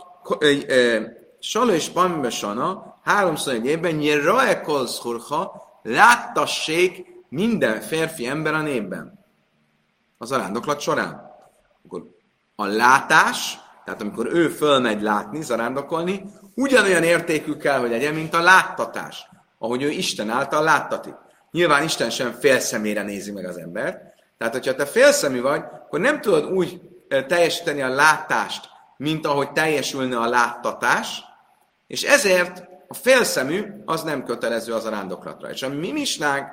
Saló 1.44 1.72
és 1.72 1.88
Pambesana, 1.88 2.98
háromszor 3.04 3.54
egy 3.54 3.66
évben, 3.66 3.94
Nyeraekol 3.94 4.86
szurha, 4.86 5.62
láttassék 5.82 7.06
minden 7.28 7.80
férfi 7.80 8.26
ember 8.26 8.54
a 8.54 8.60
népben. 8.60 9.24
az 10.18 10.28
zarándoklat 10.28 10.80
során? 10.80 11.30
Akkor 11.84 12.02
a 12.54 12.64
látás, 12.64 13.58
tehát 13.84 14.00
amikor 14.00 14.26
ő 14.26 14.48
fölmegy 14.48 15.02
látni, 15.02 15.42
zarándokolni, 15.42 16.24
ugyanolyan 16.54 17.02
értékű 17.02 17.56
kell, 17.56 17.78
hogy 17.78 17.90
legyen, 17.90 18.14
mint 18.14 18.34
a 18.34 18.42
láttatás, 18.42 19.28
ahogy 19.58 19.82
ő 19.82 19.90
Isten 19.90 20.30
által 20.30 20.62
láttatik. 20.62 21.14
Nyilván 21.50 21.82
Isten 21.82 22.10
sem 22.10 22.32
félszemére 22.32 23.02
nézi 23.02 23.32
meg 23.32 23.44
az 23.44 23.56
embert, 23.56 23.98
tehát 24.38 24.52
hogyha 24.52 24.74
te 24.74 24.86
félszemű 24.86 25.40
vagy, 25.40 25.62
akkor 25.72 26.00
nem 26.00 26.20
tudod 26.20 26.52
úgy 26.52 26.80
teljesíteni 27.08 27.82
a 27.82 27.88
látást, 27.88 28.68
mint 28.96 29.26
ahogy 29.26 29.52
teljesülne 29.52 30.18
a 30.18 30.28
láttatás, 30.28 31.30
és 31.92 32.02
ezért 32.02 32.68
a 32.88 32.94
félszemű 32.94 33.64
az 33.84 34.02
nem 34.02 34.24
kötelező 34.24 34.72
az 34.72 34.84
a 34.84 34.90
rándoklatra. 34.90 35.50
És 35.50 35.62
a 35.62 35.68
mi 35.68 35.92
misnánk 35.92 36.46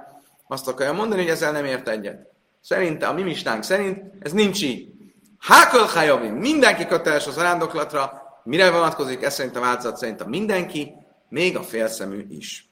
azt 0.48 0.68
akarja 0.68 0.94
mondani, 0.94 1.22
hogy 1.22 1.32
ezzel 1.32 1.52
nem 1.52 1.66
ért 1.66 1.88
egyet. 1.88 2.28
Szerinte, 2.62 3.08
a 3.08 3.14
mi 3.14 3.22
misnánk 3.22 3.64
szerint 3.64 4.14
ez 4.20 4.32
nincs 4.32 4.64
így. 4.64 4.92
Hákol 5.40 5.84
hajavim, 5.84 6.34
mindenki 6.34 6.88
köteles 6.88 7.28
az 7.28 7.38
arándoklatra, 7.38 8.22
mire 8.44 8.72
vonatkozik, 8.72 9.24
ez 9.24 9.34
szerint 9.34 9.56
a 9.56 9.60
változat 9.60 9.98
szerint 9.98 10.22
a 10.22 10.28
mindenki, 10.28 10.94
még 11.30 11.58
a 11.58 11.64
félszemű 11.64 12.26
is. 12.30 12.70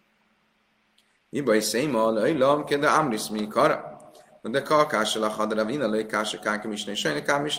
Iba 1.30 1.56
is 1.56 1.63
széma, 1.63 2.12
lejlam, 2.12 2.65
de 2.65 2.88
amris 2.88 3.30
mi. 3.30 3.47
De 4.41 4.62
kalkásel 4.62 5.23
a 5.23 5.30
hadra 5.30 5.65
vina, 5.65 5.89
lej 5.89 6.06
kása 6.06 6.39
kákem 6.39 6.71
is, 6.71 6.86
és 6.86 6.99
sajna 6.99 7.45
is. 7.45 7.58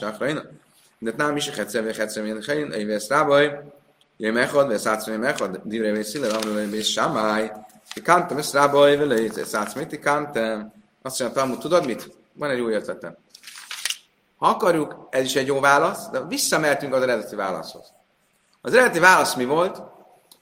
De 0.98 1.12
nem 1.16 1.36
is, 1.36 1.50
hetszem, 1.50 1.84
vagy 1.84 1.96
hetszem, 1.96 2.26
vagy 2.26 2.36
hetszem, 2.36 3.72
vagy 4.18 4.36
hetszem, 4.36 4.66
vagy 4.66 4.66
jöjj 4.66 4.66
mechad, 4.66 4.66
vagy 4.66 4.78
szátszom, 4.78 5.12
vagy 5.12 5.22
mechad, 5.22 5.60
divre, 5.64 5.92
vagy 5.92 6.04
szile, 6.04 6.28
amra, 6.28 6.68
vagy 6.70 6.84
sámály. 6.84 7.52
Tikántem, 7.92 8.38
ezt 8.38 8.52
rábaj, 8.52 9.06
vagy 9.06 9.32
szátszom, 9.32 9.86
tikántem. 9.86 10.72
Azt 11.02 11.20
mondja, 11.20 11.58
tudod 11.58 11.86
mit? 11.86 12.10
Van 12.32 12.50
egy 12.50 12.60
új 12.60 12.74
ötletem. 12.74 13.16
Ha 14.36 14.46
akarjuk, 14.46 15.08
ez 15.10 15.24
is 15.24 15.36
egy 15.36 15.46
jó 15.46 15.60
válasz, 15.60 16.08
de 16.10 16.24
visszamertünk 16.24 16.94
az 16.94 17.02
eredeti 17.02 17.36
válaszhoz. 17.36 17.92
Az 18.60 18.74
eredeti 18.74 18.98
válasz 18.98 19.34
mi 19.34 19.44
volt? 19.44 19.82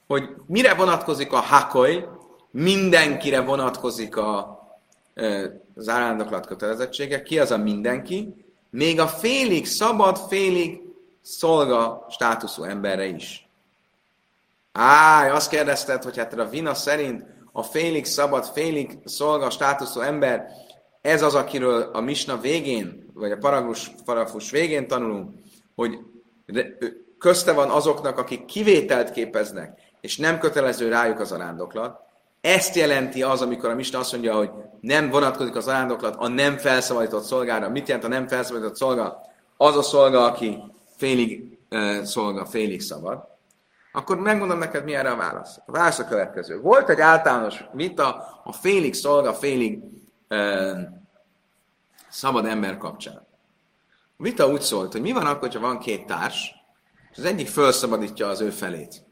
Hogy 0.07 0.29
mire 0.47 0.75
vonatkozik 0.75 1.33
a 1.33 1.41
hakoly, 1.41 2.09
mindenkire 2.51 3.41
vonatkozik 3.41 4.17
a, 4.17 4.59
az 5.77 5.89
árándoklat 5.89 6.47
kötelezettsége. 6.47 7.23
Ki 7.23 7.39
az 7.39 7.51
a 7.51 7.57
mindenki? 7.57 8.35
Még 8.71 9.01
a 9.01 9.07
félig 9.07 9.67
szabad, 9.67 10.19
félig 10.29 10.81
szolga 11.23 12.07
státuszú 12.11 12.63
emberre 12.63 13.07
is. 13.07 13.46
Á, 14.79 15.33
azt 15.33 15.51
kérdezted, 15.51 16.03
hogy 16.03 16.17
hát 16.17 16.39
a 16.39 16.49
vina 16.49 16.75
szerint 16.75 17.25
a 17.53 17.63
félig 17.63 18.05
szabad, 18.05 18.45
félig 18.45 18.99
szolga 19.05 19.51
státuszú 19.51 20.01
ember 20.01 20.47
ez 21.01 21.23
az, 21.23 21.35
akiről 21.35 21.91
a 21.93 22.01
misna 22.01 22.37
végén, 22.37 23.11
vagy 23.15 23.31
a 23.31 23.37
paragrus, 23.37 23.91
parafus 24.05 24.51
végén 24.51 24.89
tanulunk, 24.89 25.31
hogy 25.75 25.99
közte 27.19 27.53
van 27.53 27.71
azoknak, 27.71 28.19
akik 28.19 28.45
kivételt 28.45 29.11
képeznek, 29.11 29.81
és 30.01 30.17
nem 30.17 30.39
kötelező 30.39 30.89
rájuk 30.89 31.21
az 31.21 31.33
arándoklat. 31.33 32.01
Ezt 32.41 32.75
jelenti 32.75 33.23
az, 33.23 33.43
amikor 33.43 33.71
a 33.71 33.75
Misna 33.75 33.99
azt 33.99 34.13
mondja, 34.13 34.35
hogy 34.35 34.51
nem 34.81 35.11
vonatkozik 35.11 35.57
az 35.57 35.69
arándoklat 35.69 36.15
a 36.19 36.29
nem 36.29 36.57
felszabadított 36.57 37.25
szolgára. 37.25 37.69
Mit 37.69 37.89
jelent 37.89 38.07
a 38.07 38.09
nem 38.09 38.29
felszabadított 38.29 38.77
szolga? 38.77 39.21
Az 39.57 39.77
a 39.77 39.83
szolga, 39.83 40.25
aki 40.25 40.63
félig 40.97 41.59
uh, 41.71 42.03
szolga, 42.03 42.45
félig 42.45 42.81
szabad. 42.81 43.36
Akkor 43.97 44.19
megmondom 44.19 44.59
neked, 44.59 44.85
mi 44.85 44.95
erre 44.95 45.11
a 45.11 45.17
válasz. 45.17 45.59
A 45.67 45.73
válasz 45.73 45.99
a 45.99 46.05
következő. 46.05 46.61
Volt 46.61 46.89
egy 46.89 47.01
általános 47.01 47.65
vita 47.73 48.41
a 48.45 48.53
félig 48.53 48.95
szolga, 48.95 49.35
félig 49.35 49.83
szabad 52.09 52.47
ember 52.47 52.77
kapcsán. 52.79 53.27
A 54.17 54.23
vita 54.23 54.49
úgy 54.49 54.61
szólt, 54.61 54.93
hogy 54.93 55.01
mi 55.01 55.13
van 55.13 55.27
akkor, 55.27 55.53
ha 55.53 55.61
van 55.61 55.79
két 55.79 56.07
társ, 56.07 56.55
és 57.11 57.19
az 57.19 57.25
egyik 57.25 57.49
felszabadítja 57.49 58.29
az 58.29 58.41
ő 58.41 58.51
felét. 58.51 59.05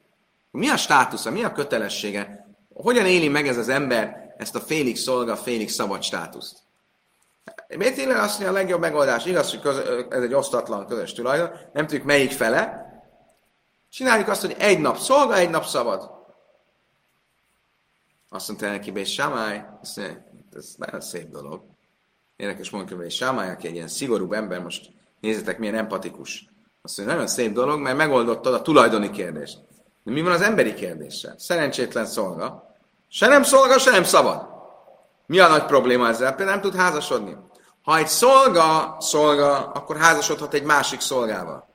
Mi 0.51 0.69
a 0.69 0.77
státusza, 0.77 1.31
mi 1.31 1.45
a 1.45 1.53
kötelessége? 1.53 2.47
Hogyan 2.75 3.07
éli 3.07 3.29
meg 3.29 3.49
ez 3.49 3.57
az 3.57 3.69
ember 3.69 4.35
ezt 4.37 4.55
a 4.55 4.61
félig 4.61 4.97
szolga, 4.97 5.37
félig 5.37 5.71
szabad 5.71 6.03
státuszt? 6.03 6.59
Miért 7.77 7.99
azt 7.99 8.39
mondja, 8.39 8.49
a 8.49 8.61
legjobb 8.63 8.81
megoldás, 8.81 9.27
igaz, 9.27 9.51
hogy 9.51 9.61
köz, 9.61 9.79
ez 10.11 10.23
egy 10.23 10.35
osztatlan 10.35 10.87
közös 10.87 11.13
tulajdon, 11.13 11.51
nem 11.73 11.87
tudjuk 11.87 12.07
melyik 12.07 12.31
fele, 12.31 12.84
csináljuk 13.95 14.29
azt, 14.29 14.41
hogy 14.41 14.55
egy 14.59 14.79
nap 14.79 14.99
szolga, 14.99 15.35
egy 15.35 15.51
nap 15.51 15.65
szabad. 15.65 16.11
Azt 18.29 18.49
mondta 18.49 18.71
neki, 18.71 18.91
hogy 18.91 19.07
Samály, 19.07 19.65
ez 20.53 20.75
nagyon 20.77 21.01
szép 21.01 21.31
dolog. 21.31 21.63
Érdekes 22.37 22.71
mondjuk, 22.71 23.01
hogy 23.01 23.11
Sámály, 23.11 23.51
aki 23.51 23.67
egy 23.67 23.75
ilyen 23.75 23.89
szigorúbb 23.89 24.33
ember, 24.33 24.63
most 24.63 24.91
nézzétek, 25.21 25.59
milyen 25.59 25.75
empatikus. 25.75 26.47
Azt 26.83 26.97
mondja, 26.97 27.15
nagyon 27.15 27.31
szép 27.31 27.53
dolog, 27.53 27.81
mert 27.81 27.97
megoldottad 27.97 28.55
a 28.55 28.63
tulajdoni 28.63 29.11
kérdést. 29.11 29.59
De 30.03 30.13
mi 30.13 30.23
van 30.23 30.33
az 30.33 30.41
emberi 30.41 30.75
kérdéssel? 30.75 31.35
Szerencsétlen 31.39 32.07
szolga. 32.07 32.77
Se 33.09 33.27
nem 33.27 33.43
szolga, 33.43 33.79
se 33.79 33.91
nem 33.91 34.05
szabad. 34.05 34.47
Mi 35.27 35.39
a 35.39 35.49
nagy 35.49 35.65
probléma 35.65 36.09
ezzel? 36.09 36.35
Például 36.35 36.61
nem 36.61 36.71
tud 36.71 36.81
házasodni. 36.81 37.37
Ha 37.83 37.97
egy 37.97 38.09
szolga 38.09 38.97
szolga, 39.01 39.67
akkor 39.67 39.97
házasodhat 39.97 40.55
egy 40.55 40.65
másik 40.65 41.01
szolgával. 41.01 41.74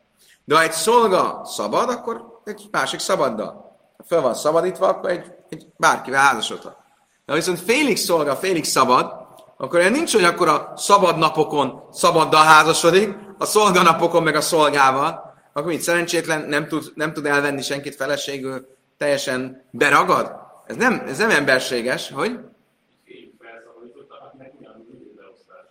De 0.50 0.56
ha 0.56 0.62
egy 0.62 0.72
szolga 0.72 1.42
szabad, 1.46 1.90
akkor 1.90 2.42
egy 2.44 2.68
másik 2.72 3.00
szabaddal. 3.00 3.78
Ha 3.98 4.04
fel 4.08 4.22
van 4.22 4.34
szabadítva, 4.34 4.88
akkor 4.88 5.10
egy, 5.10 5.26
egy 5.50 5.68
bárkivel 5.78 6.22
házasodhat. 6.22 6.78
De 7.26 7.34
viszont 7.34 7.60
félig 7.60 7.98
szolga, 7.98 8.36
félig 8.36 8.64
szabad, 8.64 9.14
akkor 9.58 9.80
ilyen 9.80 9.92
nincs, 9.92 10.14
hogy 10.14 10.24
akkor 10.24 10.48
a 10.48 10.74
szabad 10.76 11.18
napokon 11.18 11.84
szabaddal 11.92 12.44
házasodik, 12.44 13.16
a 13.38 13.46
szolganapokon 13.46 14.24
meg 14.24 14.36
a 14.36 14.42
szolgával, 14.42 15.34
akkor 15.54 15.72
mit 15.72 15.82
szerencsétlen 15.82 16.48
nem 16.48 16.68
tud, 16.68 16.92
nem 16.96 17.14
tud 17.14 17.26
elvenni 17.26 17.62
senkit 17.62 17.96
feleségül, 17.96 18.68
teljesen 18.98 19.66
beragad? 19.72 20.32
Ez 20.66 20.76
nem, 20.76 21.04
ez 21.08 21.18
nem 21.18 21.30
emberséges, 21.30 22.12
hogy? 22.12 22.40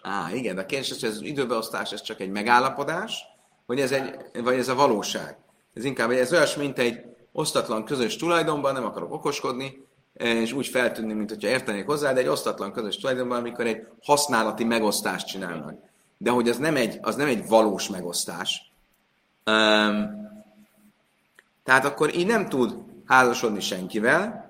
Á, 0.02 0.32
igen, 0.32 0.54
de 0.54 0.60
a 0.60 0.66
kérdés 0.66 1.00
hogy 1.00 1.08
az 1.08 1.20
időbeosztás 1.22 1.92
ez 1.92 2.02
csak 2.02 2.20
egy 2.20 2.30
megállapodás, 2.30 3.27
vagy 3.68 3.80
ez, 3.80 3.92
egy, 3.92 4.14
vagy 4.42 4.58
ez 4.58 4.68
a 4.68 4.74
valóság. 4.74 5.36
Ez 5.74 5.84
inkább 5.84 6.10
ez 6.10 6.32
olyas, 6.32 6.56
mint 6.56 6.78
egy 6.78 7.04
osztatlan 7.32 7.84
közös 7.84 8.16
tulajdonban, 8.16 8.72
nem 8.72 8.84
akarok 8.84 9.12
okoskodni, 9.12 9.86
és 10.12 10.52
úgy 10.52 10.66
feltűnni, 10.66 11.12
mint 11.12 11.30
hogyha 11.30 11.48
értenék 11.48 11.86
hozzá, 11.86 12.12
de 12.12 12.20
egy 12.20 12.26
osztatlan 12.26 12.72
közös 12.72 12.96
tulajdonban, 12.96 13.38
amikor 13.38 13.66
egy 13.66 13.86
használati 14.02 14.64
megosztást 14.64 15.26
csinálnak. 15.26 15.74
De 16.18 16.30
hogy 16.30 16.48
az 16.48 16.56
nem 16.56 16.76
egy, 16.76 16.98
az 17.02 17.16
nem 17.16 17.26
egy 17.26 17.48
valós 17.48 17.88
megosztás. 17.88 18.72
Um, 19.46 20.26
tehát 21.64 21.84
akkor 21.84 22.14
így 22.14 22.26
nem 22.26 22.48
tud 22.48 22.74
házasodni 23.06 23.60
senkivel, 23.60 24.46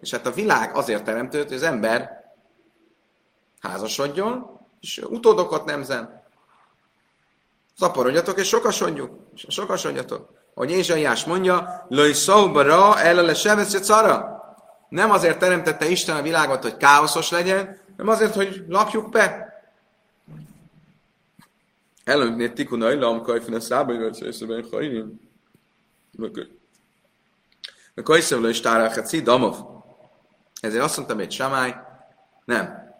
és 0.00 0.10
hát 0.10 0.26
a 0.26 0.32
világ 0.32 0.76
azért 0.76 1.04
teremtődött, 1.04 1.48
hogy 1.48 1.56
az 1.56 1.62
ember 1.62 2.24
házasodjon, 3.60 4.58
és 4.80 5.02
utódokat 5.08 5.64
nemzen. 5.64 6.19
Szaporodjatok 7.80 8.38
és 8.38 8.48
sokasodjuk, 8.48 9.10
sokasodjatok. 9.34 10.28
Ahogy 10.54 10.70
Ézsaiás 10.70 11.24
mondja, 11.24 11.86
Löj 11.88 12.12
szóbara, 12.12 12.98
ellele 12.98 13.34
sebesz 13.34 13.80
cara. 13.80 14.42
Nem 14.88 15.10
azért 15.10 15.38
teremtette 15.38 15.88
Isten 15.88 16.16
a 16.16 16.22
világot, 16.22 16.62
hogy 16.62 16.76
káoszos 16.76 17.30
legyen, 17.30 17.80
hanem 17.96 18.12
azért, 18.12 18.34
hogy 18.34 18.64
lakjuk 18.68 19.10
be. 19.10 19.54
Előbb 22.04 22.52
tikuna 22.52 22.92
illam 22.92 23.22
kajfin 23.22 23.54
a 23.54 23.60
szába 23.60 23.92
jövetsz 23.92 24.20
észeben 24.20 24.66
hajnim. 24.70 25.20
A 27.94 28.02
kajszövlő 28.02 28.48
is 28.48 28.60
tárálhat 28.60 29.22
damov. 29.22 29.56
Ezért 30.60 30.82
azt 30.82 30.96
mondtam 30.96 31.18
egy 31.18 31.32
samály, 31.32 31.74
nem. 32.44 32.94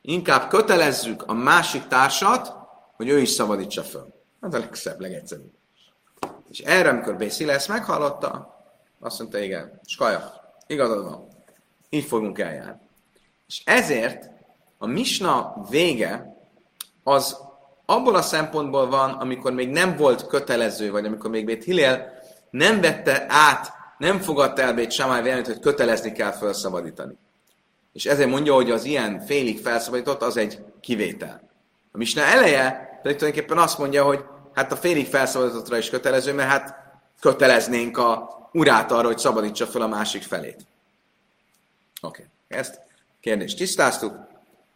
Inkább 0.00 0.48
kötelezzük 0.48 1.22
a 1.26 1.32
másik 1.32 1.86
társat, 1.86 2.52
hogy 2.96 3.08
ő 3.08 3.18
is 3.18 3.30
szabadítsa 3.30 3.82
föl. 3.82 4.15
Ez 4.46 4.54
a 4.54 4.58
legszebb, 4.58 5.00
legegyszerűbb. 5.00 5.52
És 6.50 6.58
erre, 6.58 6.88
amikor 6.88 7.16
Bészile 7.16 7.52
ezt 7.52 7.68
meghallotta, 7.68 8.60
azt 9.00 9.18
mondta, 9.18 9.38
igen, 9.38 9.80
skaja, 9.86 10.32
igazad 10.66 11.04
van, 11.04 11.28
így 11.88 12.04
fogunk 12.04 12.38
eljárni. 12.38 12.80
És 13.46 13.62
ezért 13.64 14.30
a 14.78 14.86
misna 14.86 15.66
vége 15.70 16.36
az 17.02 17.36
abból 17.86 18.14
a 18.14 18.22
szempontból 18.22 18.86
van, 18.88 19.10
amikor 19.10 19.52
még 19.52 19.68
nem 19.68 19.96
volt 19.96 20.26
kötelező, 20.26 20.90
vagy 20.90 21.04
amikor 21.06 21.30
még 21.30 21.44
Bét 21.44 21.64
Hillel 21.64 22.12
nem 22.50 22.80
vette 22.80 23.24
át, 23.28 23.72
nem 23.98 24.20
fogadta 24.20 24.62
el 24.62 24.74
Bét 24.74 24.90
Samály 24.90 25.22
véleményt, 25.22 25.46
hogy 25.46 25.60
kötelezni 25.60 26.12
kell 26.12 26.32
felszabadítani. 26.32 27.16
És 27.92 28.04
ezért 28.04 28.30
mondja, 28.30 28.54
hogy 28.54 28.70
az 28.70 28.84
ilyen 28.84 29.20
félig 29.20 29.60
felszabadított, 29.60 30.22
az 30.22 30.36
egy 30.36 30.64
kivétel. 30.80 31.50
A 31.92 31.96
misna 31.96 32.22
eleje 32.22 32.86
pedig 33.02 33.18
tulajdonképpen 33.18 33.58
azt 33.58 33.78
mondja, 33.78 34.04
hogy 34.04 34.24
hát 34.56 34.72
a 34.72 34.76
félig 34.76 35.06
felszabadítottra 35.06 35.78
is 35.78 35.90
kötelező, 35.90 36.32
mert 36.32 36.48
hát 36.48 36.76
köteleznénk 37.20 37.98
a 37.98 38.36
urát 38.52 38.92
arra, 38.92 39.06
hogy 39.06 39.18
szabadítsa 39.18 39.66
fel 39.66 39.80
a 39.80 39.86
másik 39.86 40.22
felét. 40.22 40.66
Oké, 42.00 42.28
okay. 42.46 42.58
ezt 42.58 42.80
kérdést 43.20 43.56
tisztáztuk, 43.56 44.16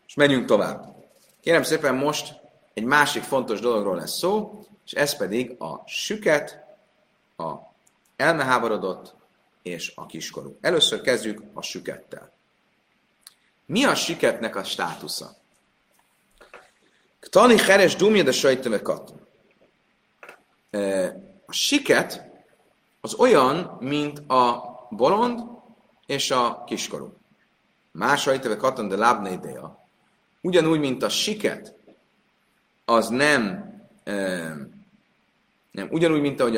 és 0.07 0.15
menjünk 0.15 0.47
tovább. 0.47 0.97
Kérem 1.41 1.63
szépen, 1.63 1.95
most 1.95 2.35
egy 2.75 2.85
másik 2.85 3.23
fontos 3.23 3.61
dologról 3.61 3.97
lesz 3.97 4.19
szó, 4.19 4.65
és 4.87 4.93
ez 4.93 5.17
pedig 5.17 5.57
a 5.59 5.83
süket, 5.87 6.65
a 7.37 7.53
elmeháborodott 8.17 9.15
és 9.63 9.93
a 9.95 10.07
kiskorú. 10.07 10.59
Először 10.61 11.01
kezdjük 11.01 11.43
a 11.55 11.63
sükettel. 11.63 12.33
Mi 13.67 13.85
a 13.85 13.95
süketnek 13.95 14.57
a 14.57 14.65
státusza? 14.65 15.37
Tani 17.21 17.59
heres 17.59 17.97
dumja 17.97 18.23
de 18.23 18.33
sajtövekat. 18.33 19.13
A 21.47 21.53
siket 21.53 22.31
az 23.01 23.15
olyan, 23.15 23.77
mint 23.81 24.19
a 24.19 24.63
bolond 24.91 25.41
és 26.07 26.31
a 26.31 26.65
kiskorú. 26.67 27.13
Más 27.93 28.23
sajtöve 28.23 28.57
katan 28.57 28.89
de 28.89 28.97
lábne 28.97 29.31
ideja. 29.31 29.85
Ugyanúgy, 30.41 30.81
mint 30.81 31.03
a 31.03 31.09
siket, 31.09 31.75
az 32.85 33.09
nem, 33.09 33.73
nem 35.71 35.89
ugyanúgy, 35.91 36.21
mint 36.21 36.41
ahogy 36.41 36.57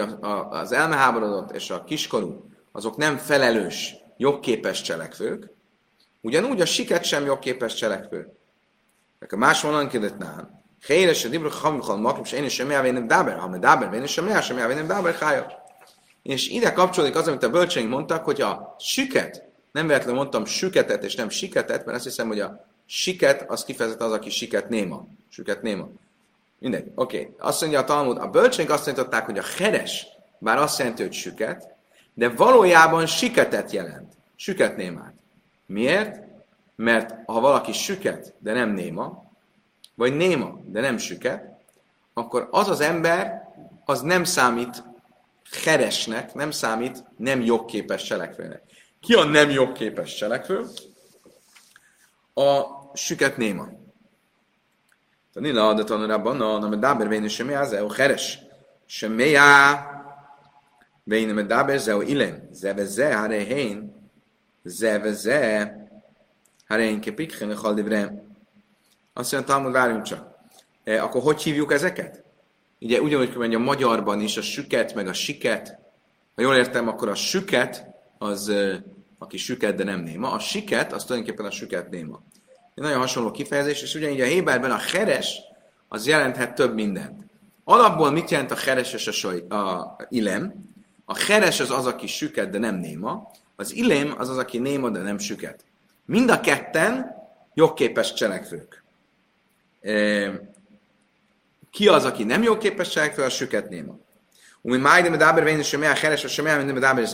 az 0.51 0.73
elmeháborodott 0.73 1.51
és 1.51 1.71
a 1.71 1.85
kiskorú, 1.85 2.51
azok 2.73 2.97
nem 2.97 3.17
felelős, 3.17 3.95
jogképes 4.17 4.83
cselekvők, 4.83 5.51
ugyanúgy 6.21 6.61
a 6.61 6.67
siket 6.67 7.05
sem 7.05 7.25
jogképes 7.25 7.75
cselekvő. 7.75 8.33
A 9.29 9.37
más 9.37 9.63
vonalon 9.63 9.89
kérdett 9.89 10.19
nálam. 10.19 10.62
És 10.89 12.33
én 12.33 12.45
is 12.45 12.53
sem 12.53 12.71
elvénem 12.71 13.07
dáber, 13.07 13.39
ha 13.39 13.59
dáber, 13.59 13.93
én 13.93 14.03
is 14.03 14.11
sem 14.11 14.29
el, 14.29 14.41
sem 14.41 14.59
elvénem 14.59 14.87
dáber, 14.87 15.15
hája. 15.15 15.65
És 16.23 16.49
ide 16.49 16.73
kapcsolódik 16.73 17.17
az, 17.17 17.29
amit 17.29 17.43
a 17.43 17.51
bölcseink 17.51 17.91
mondtak, 17.91 18.25
hogy 18.25 18.41
a 18.41 18.77
süket, 18.79 19.45
nem 19.73 19.87
véletlenül 19.87 20.17
mondtam 20.17 20.45
süketet 20.45 21.05
és 21.05 21.15
nem 21.15 21.29
siketet, 21.29 21.85
mert 21.85 21.97
azt 21.97 22.07
hiszem, 22.07 22.27
hogy 22.27 22.41
a 22.41 22.65
siket 22.87 23.51
az 23.51 23.65
kifejezetten 23.65 24.07
az, 24.07 24.13
aki 24.13 24.31
siket 24.31 24.69
néma. 24.69 25.07
Süket 25.29 25.63
néma. 25.63 25.89
Mindegy. 26.59 26.93
Oké. 26.95 27.21
Okay. 27.21 27.35
Azt 27.39 27.61
mondja 27.61 27.81
a 27.81 27.85
Talmud, 27.85 28.19
a 28.19 28.27
bölcseink 28.27 28.71
azt 28.71 28.97
mondták, 28.97 29.25
hogy 29.25 29.39
a 29.39 29.45
heres, 29.57 30.07
bár 30.39 30.59
azt 30.59 30.79
jelenti, 30.79 31.03
hogy 31.03 31.13
süket, 31.13 31.75
de 32.15 32.29
valójában 32.29 33.07
siketet 33.07 33.71
jelent. 33.71 34.13
Süket 34.37 34.77
némát. 34.77 35.15
Miért? 35.67 36.21
Mert 36.77 37.15
ha 37.27 37.41
valaki 37.41 37.73
süket, 37.73 38.35
de 38.39 38.53
nem 38.53 38.71
néma, 38.71 39.22
vagy 40.03 40.17
néma, 40.17 40.59
de 40.65 40.81
nem 40.81 40.99
süket, 40.99 41.45
akkor 42.13 42.49
az 42.51 42.69
az 42.69 42.81
ember, 42.81 43.49
az 43.85 44.01
nem 44.01 44.25
számít 44.25 44.85
heresnek, 45.65 46.35
nem 46.35 46.51
számít 46.51 47.05
nem 47.17 47.41
jogképes 47.41 48.03
cselekvőnek. 48.03 48.63
Ki 49.01 49.15
a 49.15 49.25
nem 49.25 49.51
jogképes 49.51 50.15
cselekvő? 50.15 50.67
A 52.35 52.63
süket 52.95 53.37
néma. 53.37 53.69
Tanila, 55.33 55.75
de 55.75 55.85
tanulában, 55.85 56.37
na, 56.37 56.59
na, 56.59 56.69
medáber 56.69 57.09
vénő 57.09 57.29
semmi 57.29 57.55
az, 57.55 57.73
a 57.73 57.95
heres. 57.95 58.39
Semmi 58.87 59.35
á, 59.35 59.87
vénő 61.05 61.33
medáber, 61.33 61.79
zeu 61.79 62.01
ilem, 62.01 62.49
zeve 62.53 62.85
ze, 62.85 63.17
hare 63.17 63.39
hén, 63.39 64.11
zeve 64.63 65.13
ze, 65.13 65.77
hare 66.67 66.83
hén 66.83 67.01
kepikhen, 67.01 67.57
haldivrem. 67.57 68.32
Azt 69.15 69.33
mondja, 69.33 69.55
Talmud, 69.55 69.73
várjunk 69.73 70.03
csak. 70.03 70.39
E, 70.85 71.03
akkor 71.03 71.23
hogy 71.23 71.43
hívjuk 71.43 71.73
ezeket? 71.73 72.25
Ugye 72.81 73.01
ugyanúgy, 73.01 73.35
hogy 73.35 73.55
a 73.55 73.59
magyarban 73.59 74.21
is 74.21 74.37
a 74.37 74.43
süket, 74.43 74.95
meg 74.95 75.07
a 75.07 75.13
siket. 75.13 75.79
Ha 76.35 76.43
jól 76.43 76.55
értem, 76.55 76.89
akkor 76.89 77.09
a 77.09 77.15
süket, 77.15 77.87
az, 78.19 78.53
aki 79.19 79.37
süket, 79.37 79.75
de 79.75 79.85
nem 79.85 80.01
néma. 80.01 80.31
A 80.31 80.39
siket, 80.39 80.93
az 80.93 81.05
tulajdonképpen 81.05 81.47
a 81.47 81.51
süket 81.51 81.91
néma. 81.91 82.23
Egy 82.75 82.83
nagyon 82.83 82.99
hasonló 82.99 83.31
kifejezés, 83.31 83.83
és 83.83 83.95
ugyanígy 83.95 84.21
a 84.21 84.25
Héberben 84.25 84.71
a 84.71 84.79
heres, 84.93 85.41
az 85.89 86.07
jelenthet 86.07 86.55
több 86.55 86.75
mindent. 86.75 87.25
Alapból 87.65 88.11
mit 88.11 88.31
jelent 88.31 88.51
a 88.51 88.57
heres 88.57 88.93
és 88.93 89.07
a, 89.07 89.13
soly, 89.13 89.39
a 89.49 89.97
ilem? 90.09 90.55
A 91.05 91.19
heres 91.19 91.61
az 91.61 91.71
az, 91.71 91.87
aki 91.87 92.07
süket, 92.07 92.51
de 92.51 92.59
nem 92.59 92.75
néma. 92.75 93.31
Az 93.57 93.75
ilem 93.75 94.15
az 94.19 94.29
az, 94.29 94.39
aki 94.39 94.59
néma, 94.59 94.91
de 94.91 95.01
nem 95.01 95.19
süket. 95.19 95.65
Mind 96.05 96.31
a 96.31 96.41
ketten 96.41 97.15
jogképes 97.55 98.13
cselekvők 98.13 98.82
ki 101.71 101.89
az, 101.89 102.05
aki 102.05 102.25
nem 102.25 102.43
jó 102.43 102.59
képességek 102.59 103.15
fel, 103.15 103.25
a 103.25 103.29
süket 103.29 103.69
néma. 103.69 103.99
Umi 104.61 104.77
májdem 104.77 105.19
dáber 105.19 105.45
vén, 105.45 105.63
sem 105.63 105.83
el 105.83 105.95
heres, 105.95 106.25
sem 106.33 106.47
el 106.47 106.57
minden 106.57 106.81
dáber. 106.81 107.09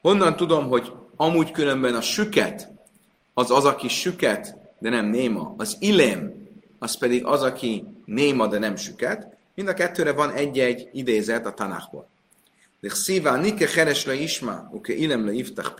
Honnan 0.00 0.36
tudom, 0.36 0.68
hogy 0.68 0.92
amúgy 1.16 1.50
különben 1.50 1.94
a 1.94 2.00
süket, 2.00 2.68
az 3.34 3.50
az, 3.50 3.64
aki 3.64 3.88
süket, 3.88 4.56
de 4.78 4.90
nem 4.90 5.06
néma. 5.06 5.54
Az 5.56 5.76
ilém, 5.80 6.48
az 6.78 6.98
pedig 6.98 7.24
az, 7.24 7.42
aki 7.42 7.84
néma, 8.04 8.46
de 8.46 8.58
nem 8.58 8.76
süket. 8.76 9.36
Mind 9.54 9.68
a 9.68 9.74
kettőre 9.74 10.12
van 10.12 10.30
egy-egy 10.30 10.88
idézet 10.92 11.46
a 11.46 11.52
Tanachból. 11.52 12.08
De 12.80 12.88
szívá, 12.90 13.36
nike 13.36 13.68
heres 13.74 14.04
le 14.04 14.14
isma, 14.14 14.68
uke 14.72 14.92
ilem 14.92 15.26
le 15.26 15.32
iftach 15.32 15.74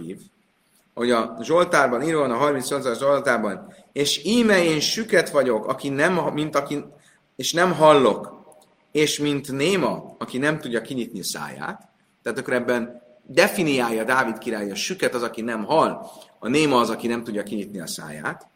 hogy 0.95 1.11
a 1.11 1.37
Zsoltárban 1.43 2.03
írva 2.03 2.21
van, 2.21 2.31
a 2.31 2.37
38 2.37 2.99
Zsoltárban, 2.99 3.75
és 3.93 4.25
íme 4.25 4.65
én 4.65 4.81
süket 4.81 5.31
vagyok, 5.31 5.67
aki 5.67 5.89
nem, 5.89 6.15
mint 6.15 6.57
aki, 6.57 6.85
és 7.37 7.53
nem 7.53 7.73
hallok, 7.73 8.43
és 8.93 9.19
mint 9.19 9.53
néma, 9.53 10.15
aki 10.19 10.39
nem 10.39 10.59
tudja 10.59 10.81
kinyitni 10.81 11.23
száját, 11.23 11.89
tehát 12.23 12.39
akkor 12.39 12.53
ebben 12.53 13.03
definiálja 13.23 14.05
Dávid 14.05 14.39
király, 14.39 14.71
a 14.71 14.75
süket 14.75 15.15
az, 15.15 15.23
aki 15.23 15.41
nem 15.41 15.65
hall, 15.65 16.11
a 16.39 16.49
néma 16.49 16.81
az, 16.81 16.91
aki 16.91 17.07
nem 17.07 17.25
tudja 17.25 17.43
kinyitni 17.43 17.81
a 17.81 17.87
száját. 17.87 18.47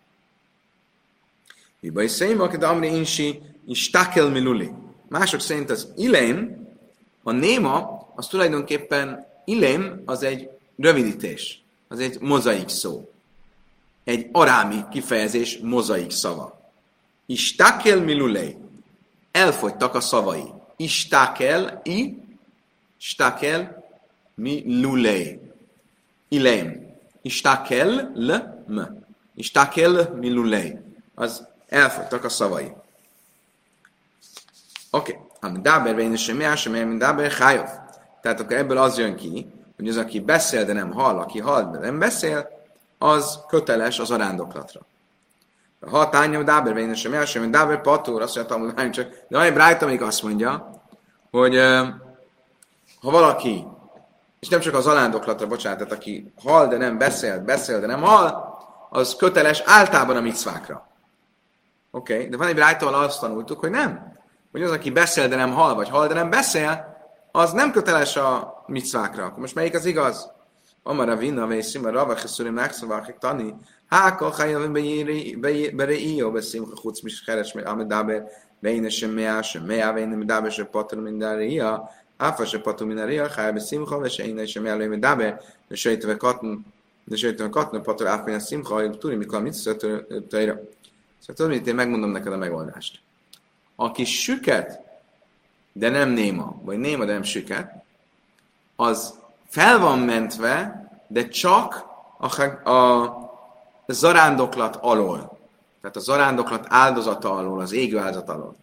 Iba 1.81 2.03
is 2.03 2.11
szerint, 2.11 2.41
aki 2.41 2.57
Damri 2.57 2.87
Insi, 2.87 3.43
is 3.67 3.91
takel 3.91 4.29
miluli. 4.29 4.71
Mások 5.09 5.41
szerint 5.41 5.71
az 5.71 5.93
ilém, 5.97 6.67
a 7.23 7.33
néma, 7.33 8.07
az 8.15 8.27
tulajdonképpen 8.27 9.27
ilém, 9.45 10.03
az 10.05 10.23
egy 10.23 10.51
rövidítés 10.77 11.63
az 11.89 11.99
egy 11.99 12.21
mozaik 12.21 12.69
szó. 12.69 13.11
Egy 14.05 14.29
arámi 14.33 14.85
kifejezés 14.91 15.59
mozaik 15.63 16.11
szava. 16.11 16.71
Istakel 17.27 18.01
milulei. 18.01 18.57
Elfogytak 19.31 19.95
a 19.95 20.01
szavai. 20.01 20.45
Istakel, 20.77 21.81
i, 21.85 22.19
stakel, 22.97 23.85
mi 24.35 24.81
lulei. 24.81 25.41
Ileim. 26.29 26.97
Istakel, 27.23 28.13
l, 28.15 28.33
m. 28.67 28.81
Istakel, 29.35 30.15
mi 30.15 30.31
lulei. 30.31 30.79
Az 31.15 31.47
elfogytak 31.69 32.25
a 32.25 32.29
szavai. 32.29 32.73
Oké. 34.91 35.13
Okay. 35.13 35.27
Ami 35.41 35.61
dáber 35.61 35.95
vén, 35.95 36.13
és 36.13 36.23
semmi 36.23 36.57
sem, 36.57 36.73
mint 36.73 36.99
dáber. 36.99 37.33
Tehát 38.21 38.41
akkor 38.41 38.57
ebből 38.57 38.79
az 38.79 38.99
jön 38.99 39.17
ki, 39.17 39.47
hogy 39.79 39.89
az, 39.89 39.97
aki 39.97 40.21
beszél, 40.21 40.65
de 40.65 40.73
nem 40.73 40.93
hall, 40.93 41.19
aki 41.19 41.41
hall, 41.41 41.71
de 41.71 41.79
nem 41.79 41.99
beszél, 41.99 42.49
az 42.99 43.41
köteles 43.49 43.99
az 43.99 44.11
arándoklatra. 44.11 44.81
Ha 45.91 46.09
tányom 46.09 46.45
dáber 46.45 46.75
vén, 46.75 46.95
sem 46.95 47.15
első, 47.15 47.41
mint 47.41 47.53
dáber 47.53 47.81
patúr, 47.81 48.23
azt 48.23 48.49
mondja, 48.49 48.83
hogy 48.83 48.91
csak, 48.91 49.09
de 49.29 49.41
egy 49.41 49.53
Brájta 49.53 49.87
még 49.87 50.03
azt 50.03 50.23
mondja, 50.23 50.71
hogy 51.31 51.57
ha 53.01 53.11
valaki, 53.11 53.67
és 54.41 54.49
nem 54.49 54.61
csak 54.61 54.75
az 54.75 54.87
arándoklatra, 54.87 55.47
bocsánat, 55.47 55.79
tehát 55.79 55.93
aki 55.93 56.33
hall, 56.45 56.67
de 56.67 56.77
nem 56.77 56.99
beszél, 56.99 57.41
beszél, 57.41 57.81
de 57.81 57.87
nem 57.87 58.03
hall, 58.03 58.57
az 58.91 59.17
köteles 59.17 59.63
általában 59.67 60.17
a 60.17 60.21
micvákra. 60.21 60.89
Oké, 61.91 62.15
okay. 62.15 62.29
de 62.29 62.37
van 62.37 62.47
egy 62.47 62.55
Brájta, 62.55 62.97
azt 62.97 63.21
tanultuk, 63.21 63.61
hogy 63.61 63.71
nem. 63.71 64.17
Hogy 64.53 64.63
az, 64.63 64.71
aki 64.71 64.91
beszél, 64.91 65.29
de 65.29 65.37
nem 65.37 65.53
hall, 65.53 65.75
vagy 65.75 65.89
hall, 65.89 66.07
de 66.07 66.15
nem 66.15 66.31
beszél, 66.31 66.97
az 67.33 67.53
nem 67.53 67.73
köteles 67.73 68.17
a 68.17 68.58
micvákra. 68.69 69.25
Akkor 69.25 69.39
most 69.39 69.55
melyik 69.55 69.75
az 69.75 69.85
igaz? 69.85 70.31
Amara 70.83 71.17
vinna, 71.17 71.47
ve 71.47 71.63
szima 71.63 71.91
rava, 71.91 72.15
cheszurim 72.15 72.55
nakszavakik 72.55 73.19
tani, 73.19 73.55
háka 73.89 74.31
hajjavim 74.31 74.73
bereíjó, 75.77 76.31
beszimcha 76.31 76.75
chuc 76.75 77.01
mis 77.01 77.23
heres, 77.27 77.55
amidáber, 77.55 78.25
Veine 78.61 78.89
sem 78.89 79.11
mea, 79.11 79.43
sem 79.43 79.65
mea, 79.65 79.93
veine 79.93 80.17
medaber, 80.17 80.53
se 80.53 80.65
patur 80.65 80.99
mindaria, 80.99 81.91
áfa 82.17 82.45
se 82.45 82.59
patur 82.59 82.87
mindaria, 82.87 83.29
háj 83.29 83.53
beszimcha, 83.53 83.99
ve 83.99 84.09
se 84.09 84.27
innen 84.27 84.47
sem 84.47 84.67
elő 84.67 84.89
medaber, 84.89 85.41
de 85.69 85.75
sejtve 85.75 86.17
katn, 86.17 86.55
de 87.05 87.17
sejtve 87.17 87.49
katn, 87.49 87.83
patur 87.83 88.07
áfa 88.07 88.35
a 88.35 88.39
szimcha, 88.39 88.75
hogy 88.75 88.99
tudni, 88.99 89.17
mikor 89.17 89.43
mit 89.43 89.53
szötőre. 89.53 90.61
Szóval 91.19 91.37
tudod, 91.37 91.51
mit 91.51 91.67
én 91.67 91.75
megmondom 91.75 92.11
neked 92.11 92.33
a 92.33 92.37
megoldást. 92.37 93.01
Aki 93.77 94.05
süket, 94.05 94.81
de 95.73 95.89
nem 95.89 96.11
néma, 96.11 96.61
vagy 96.65 96.79
néma, 96.79 97.05
de 97.05 97.13
nem 97.13 97.23
süket, 97.23 97.85
az 98.81 99.15
fel 99.49 99.79
van 99.79 99.99
mentve, 99.99 100.87
de 101.07 101.29
csak 101.29 101.85
a, 102.19 102.71
a 102.71 103.17
zarándoklat 103.87 104.77
alól. 104.77 105.39
Tehát 105.81 105.97
a 105.97 106.01
zarándoklat 106.01 106.67
áldozata 106.69 107.33
alól, 107.33 107.61
az 107.61 107.73
égő 107.73 107.99
áldozat 107.99 108.29
alól. 108.29 108.57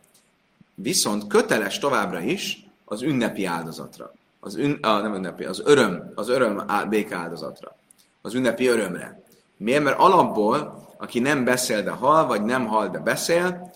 Viszont 0.75 1.28
köteles 1.28 1.80
továbbra 1.80 2.19
is 2.19 2.65
az 2.86 3.01
ünnepi 3.01 3.45
áldozatra. 3.45 4.12
Az 4.39 4.56
ün, 4.56 4.80
a, 4.82 4.97
nem 4.97 5.13
ünnepi, 5.13 5.43
az 5.43 5.62
öröm, 5.65 6.12
az 6.15 6.30
öröm 6.30 6.65
béke 6.89 7.15
áldozatra. 7.15 7.75
Az 8.21 8.34
ünnepi 8.34 8.67
örömre. 8.67 9.21
Miért? 9.58 9.84
Mert 9.84 9.99
alapból, 9.99 10.88
aki 10.97 11.19
nem 11.19 11.43
beszél, 11.43 11.84
de 11.84 11.91
hal, 11.91 12.25
vagy 12.25 12.43
nem 12.43 12.65
hal, 12.65 12.88
de 12.88 12.99
beszél, 12.99 13.73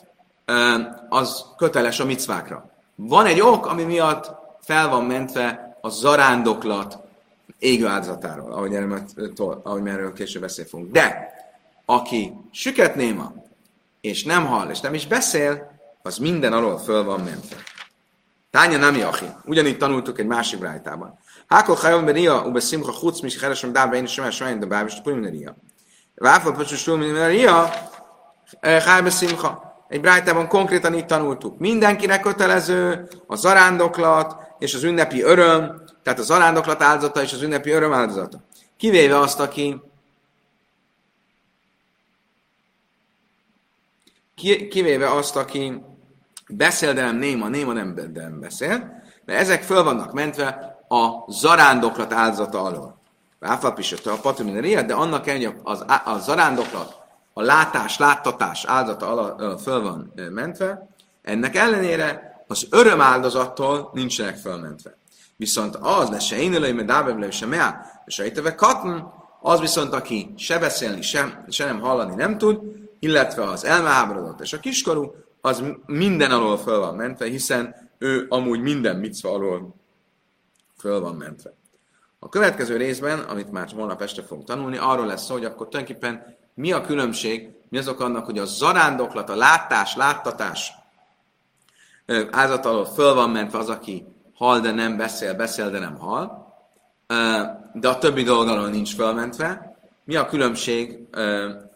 az 1.10 1.46
köteles 1.58 2.00
a 2.00 2.06
micvákra. 2.06 2.70
Van 2.96 3.26
egy 3.26 3.42
ok, 3.42 3.66
ami 3.66 3.84
miatt 3.84 4.32
fel 4.62 4.90
van 4.90 5.06
mentve 5.06 5.69
a 5.82 5.90
zarándoklat 5.90 6.98
égő 7.60 7.88
áldozatáról, 7.88 8.52
ahogy, 8.52 8.74
erről, 8.74 9.02
ahogy 9.64 9.88
erről 9.88 10.14
később 10.14 10.42
beszél 10.42 10.66
fogunk. 10.66 10.92
De 10.92 11.34
aki 11.86 12.34
süket 12.52 12.96
néma, 12.96 13.34
és 14.02 14.24
nem 14.24 14.46
hall, 14.46 14.70
és 14.70 14.80
nem 14.80 14.94
is 14.94 15.08
beszél, 15.08 15.80
az 16.02 16.18
minden 16.18 16.54
alól 16.54 16.78
föl 16.78 17.04
van 17.04 17.20
mentve. 17.20 17.56
Tánya 18.52 18.78
nem 18.78 18.96
jachi. 18.96 19.26
Ugyanígy 19.46 19.78
tanultuk 19.78 20.20
egy 20.20 20.26
másik 20.26 20.60
brájtában. 20.60 21.20
Hákol 21.48 21.76
hajom 21.76 22.06
be 22.06 22.12
ria, 22.12 22.46
ube 22.46 22.60
szimcha 22.60 22.92
chuc, 22.92 23.20
mis 23.22 23.38
keresem 23.38 23.72
dába, 23.72 23.96
én 23.96 24.06
sem 24.06 24.30
sem 24.30 24.60
de 24.60 24.66
báb, 24.66 24.88
és 24.88 25.02
pulim 25.04 25.26
ria. 25.26 25.56
Váfol 26.16 26.54
pöcsös 26.54 26.80
stulmin 26.80 27.28
ria, 27.28 27.70
hájbe 28.62 29.10
szimcha. 29.10 29.69
Egy 29.90 30.02
brájtában 30.02 30.48
konkrétan 30.48 30.94
így 30.94 31.06
tanultuk. 31.06 31.60
Mindenkinek 31.60 32.22
kötelező 32.22 33.08
a 33.28 33.36
zarándoklat 33.36 34.36
és 34.60 34.74
az 34.74 34.84
ünnepi 34.84 35.22
öröm, 35.22 35.84
tehát 36.04 36.20
a 36.20 36.24
zarándoklat 36.24 36.82
áldozata 36.82 37.22
és 37.22 37.34
az 37.34 37.42
ünnepi 37.42 37.70
öröm 37.70 37.94
áldozata. 37.94 38.40
Kivéve 38.78 39.20
azt, 39.20 39.40
aki 39.40 39.82
kivéve 44.70 45.12
azt, 45.12 45.36
aki 45.36 45.82
beszél, 46.50 46.94
de 46.94 47.02
nem 47.02 47.16
néma, 47.16 47.48
néma 47.48 47.74
nem, 47.74 47.96
de 47.96 48.22
nem 48.22 48.40
beszél, 48.40 49.02
mert 49.26 49.40
ezek 49.40 49.64
föl 49.64 49.84
vannak 49.84 50.14
mentve 50.14 50.78
a 50.88 51.32
zarándoklat 51.32 52.14
áldozata 52.14 52.62
alól. 52.62 53.02
Áfapisötte 53.40 54.12
a 54.12 54.20
patrimineria, 54.20 54.82
de 54.82 54.94
annak 54.94 55.28
ellenére 55.28 55.56
az, 55.64 55.86
a 56.06 56.18
zarándoklat, 56.18 56.99
a 57.40 57.42
látás, 57.42 57.98
láttatás 57.98 58.66
áldozata 58.66 59.08
alól 59.08 59.58
föl 59.58 59.82
van 59.82 60.14
mentve, 60.32 60.90
ennek 61.22 61.56
ellenére 61.56 62.44
az 62.48 62.68
öröm 62.70 63.02
áldozattól 63.02 63.90
nincsenek 63.94 64.36
fölmentve. 64.36 64.98
Viszont 65.36 65.76
az, 65.76 66.10
de 66.10 66.20
se 66.20 66.38
én 66.38 66.54
előim, 66.54 66.76
mert 66.76 66.88
dávevle, 66.88 67.32
se 67.32 67.46
mea, 67.46 67.86
se 68.08 68.24
ejteve 68.24 68.56
katn, 68.56 69.04
az 69.42 69.60
viszont, 69.60 69.94
aki 69.94 70.34
se 70.38 70.60
beszélni, 70.60 71.02
se, 71.02 71.44
se 71.50 71.66
nem 71.66 71.80
hallani 71.80 72.16
nem 72.16 72.38
tud, 72.38 72.60
illetve 73.00 73.44
az 73.44 73.66
elmeháborodott 73.66 74.42
és 74.42 74.54
a 74.54 74.60
kiskorú, 74.60 75.16
az 75.42 75.64
minden 75.86 76.32
alól 76.32 76.58
föl 76.58 76.80
van 76.80 76.96
mentve, 76.96 77.26
hiszen 77.26 77.76
ő 77.98 78.26
amúgy 78.30 78.62
minden 78.62 78.96
micva 78.96 79.34
alól 79.34 79.76
föl 80.78 81.00
van 81.00 81.16
mentve. 81.16 81.54
A 82.20 82.30
következő 82.30 82.78
részben, 82.78 83.20
amit 83.20 83.52
már 83.52 83.70
holnap 83.76 84.02
este 84.02 84.24
fogunk 84.24 84.48
tanulni, 84.48 84.78
arról 84.78 85.06
lesz 85.06 85.26
szó, 85.26 85.34
hogy 85.34 85.46
akkor 85.46 85.68
tulajdonképpen 85.68 86.38
mi 86.54 86.72
a 86.72 86.82
különbség, 86.82 87.50
mi 87.70 87.78
azok 87.78 88.00
annak, 88.00 88.26
hogy 88.26 88.38
a 88.38 88.46
zarándoklat, 88.46 89.30
a 89.30 89.36
látás, 89.36 89.96
láttatás 89.96 90.74
ázat 92.32 92.66
alól 92.66 92.86
föl 92.86 93.14
van 93.14 93.30
mentve 93.30 93.58
az, 93.58 93.70
aki 93.70 94.06
hal, 94.34 94.60
de 94.60 94.72
nem 94.72 94.98
beszél, 94.98 95.36
beszél, 95.36 95.70
de 95.70 95.80
nem 95.80 95.98
hal, 95.98 96.48
de 97.74 97.88
a 97.88 97.98
többi 97.98 98.24
dolog 98.24 98.48
alól 98.48 98.70
nincs 98.70 98.96
fölmentve. 98.96 99.78
Mi 100.04 100.16
a 100.16 100.26
különbség 100.26 101.00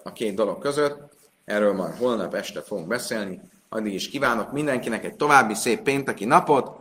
a 0.04 0.12
két 0.14 0.36
dolog 0.36 0.60
között? 0.60 1.12
Erről 1.46 1.74
majd 1.74 1.98
holnap 1.98 2.34
este 2.34 2.62
fogunk 2.62 2.88
beszélni. 2.88 3.42
Addig 3.70 3.94
is 3.94 4.10
kívánok 4.10 4.52
mindenkinek 4.52 5.04
egy 5.04 5.16
további 5.16 5.54
szép 5.54 5.82
pénteki 5.82 6.26
napot, 6.26 6.72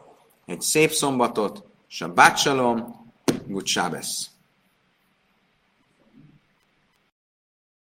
egy 0.47 0.61
szép 0.61 0.91
szombatot, 0.91 1.65
Shabbat 1.87 2.37
Shalom, 2.37 3.11
Good 3.47 3.67
Shabbos. 3.67 4.32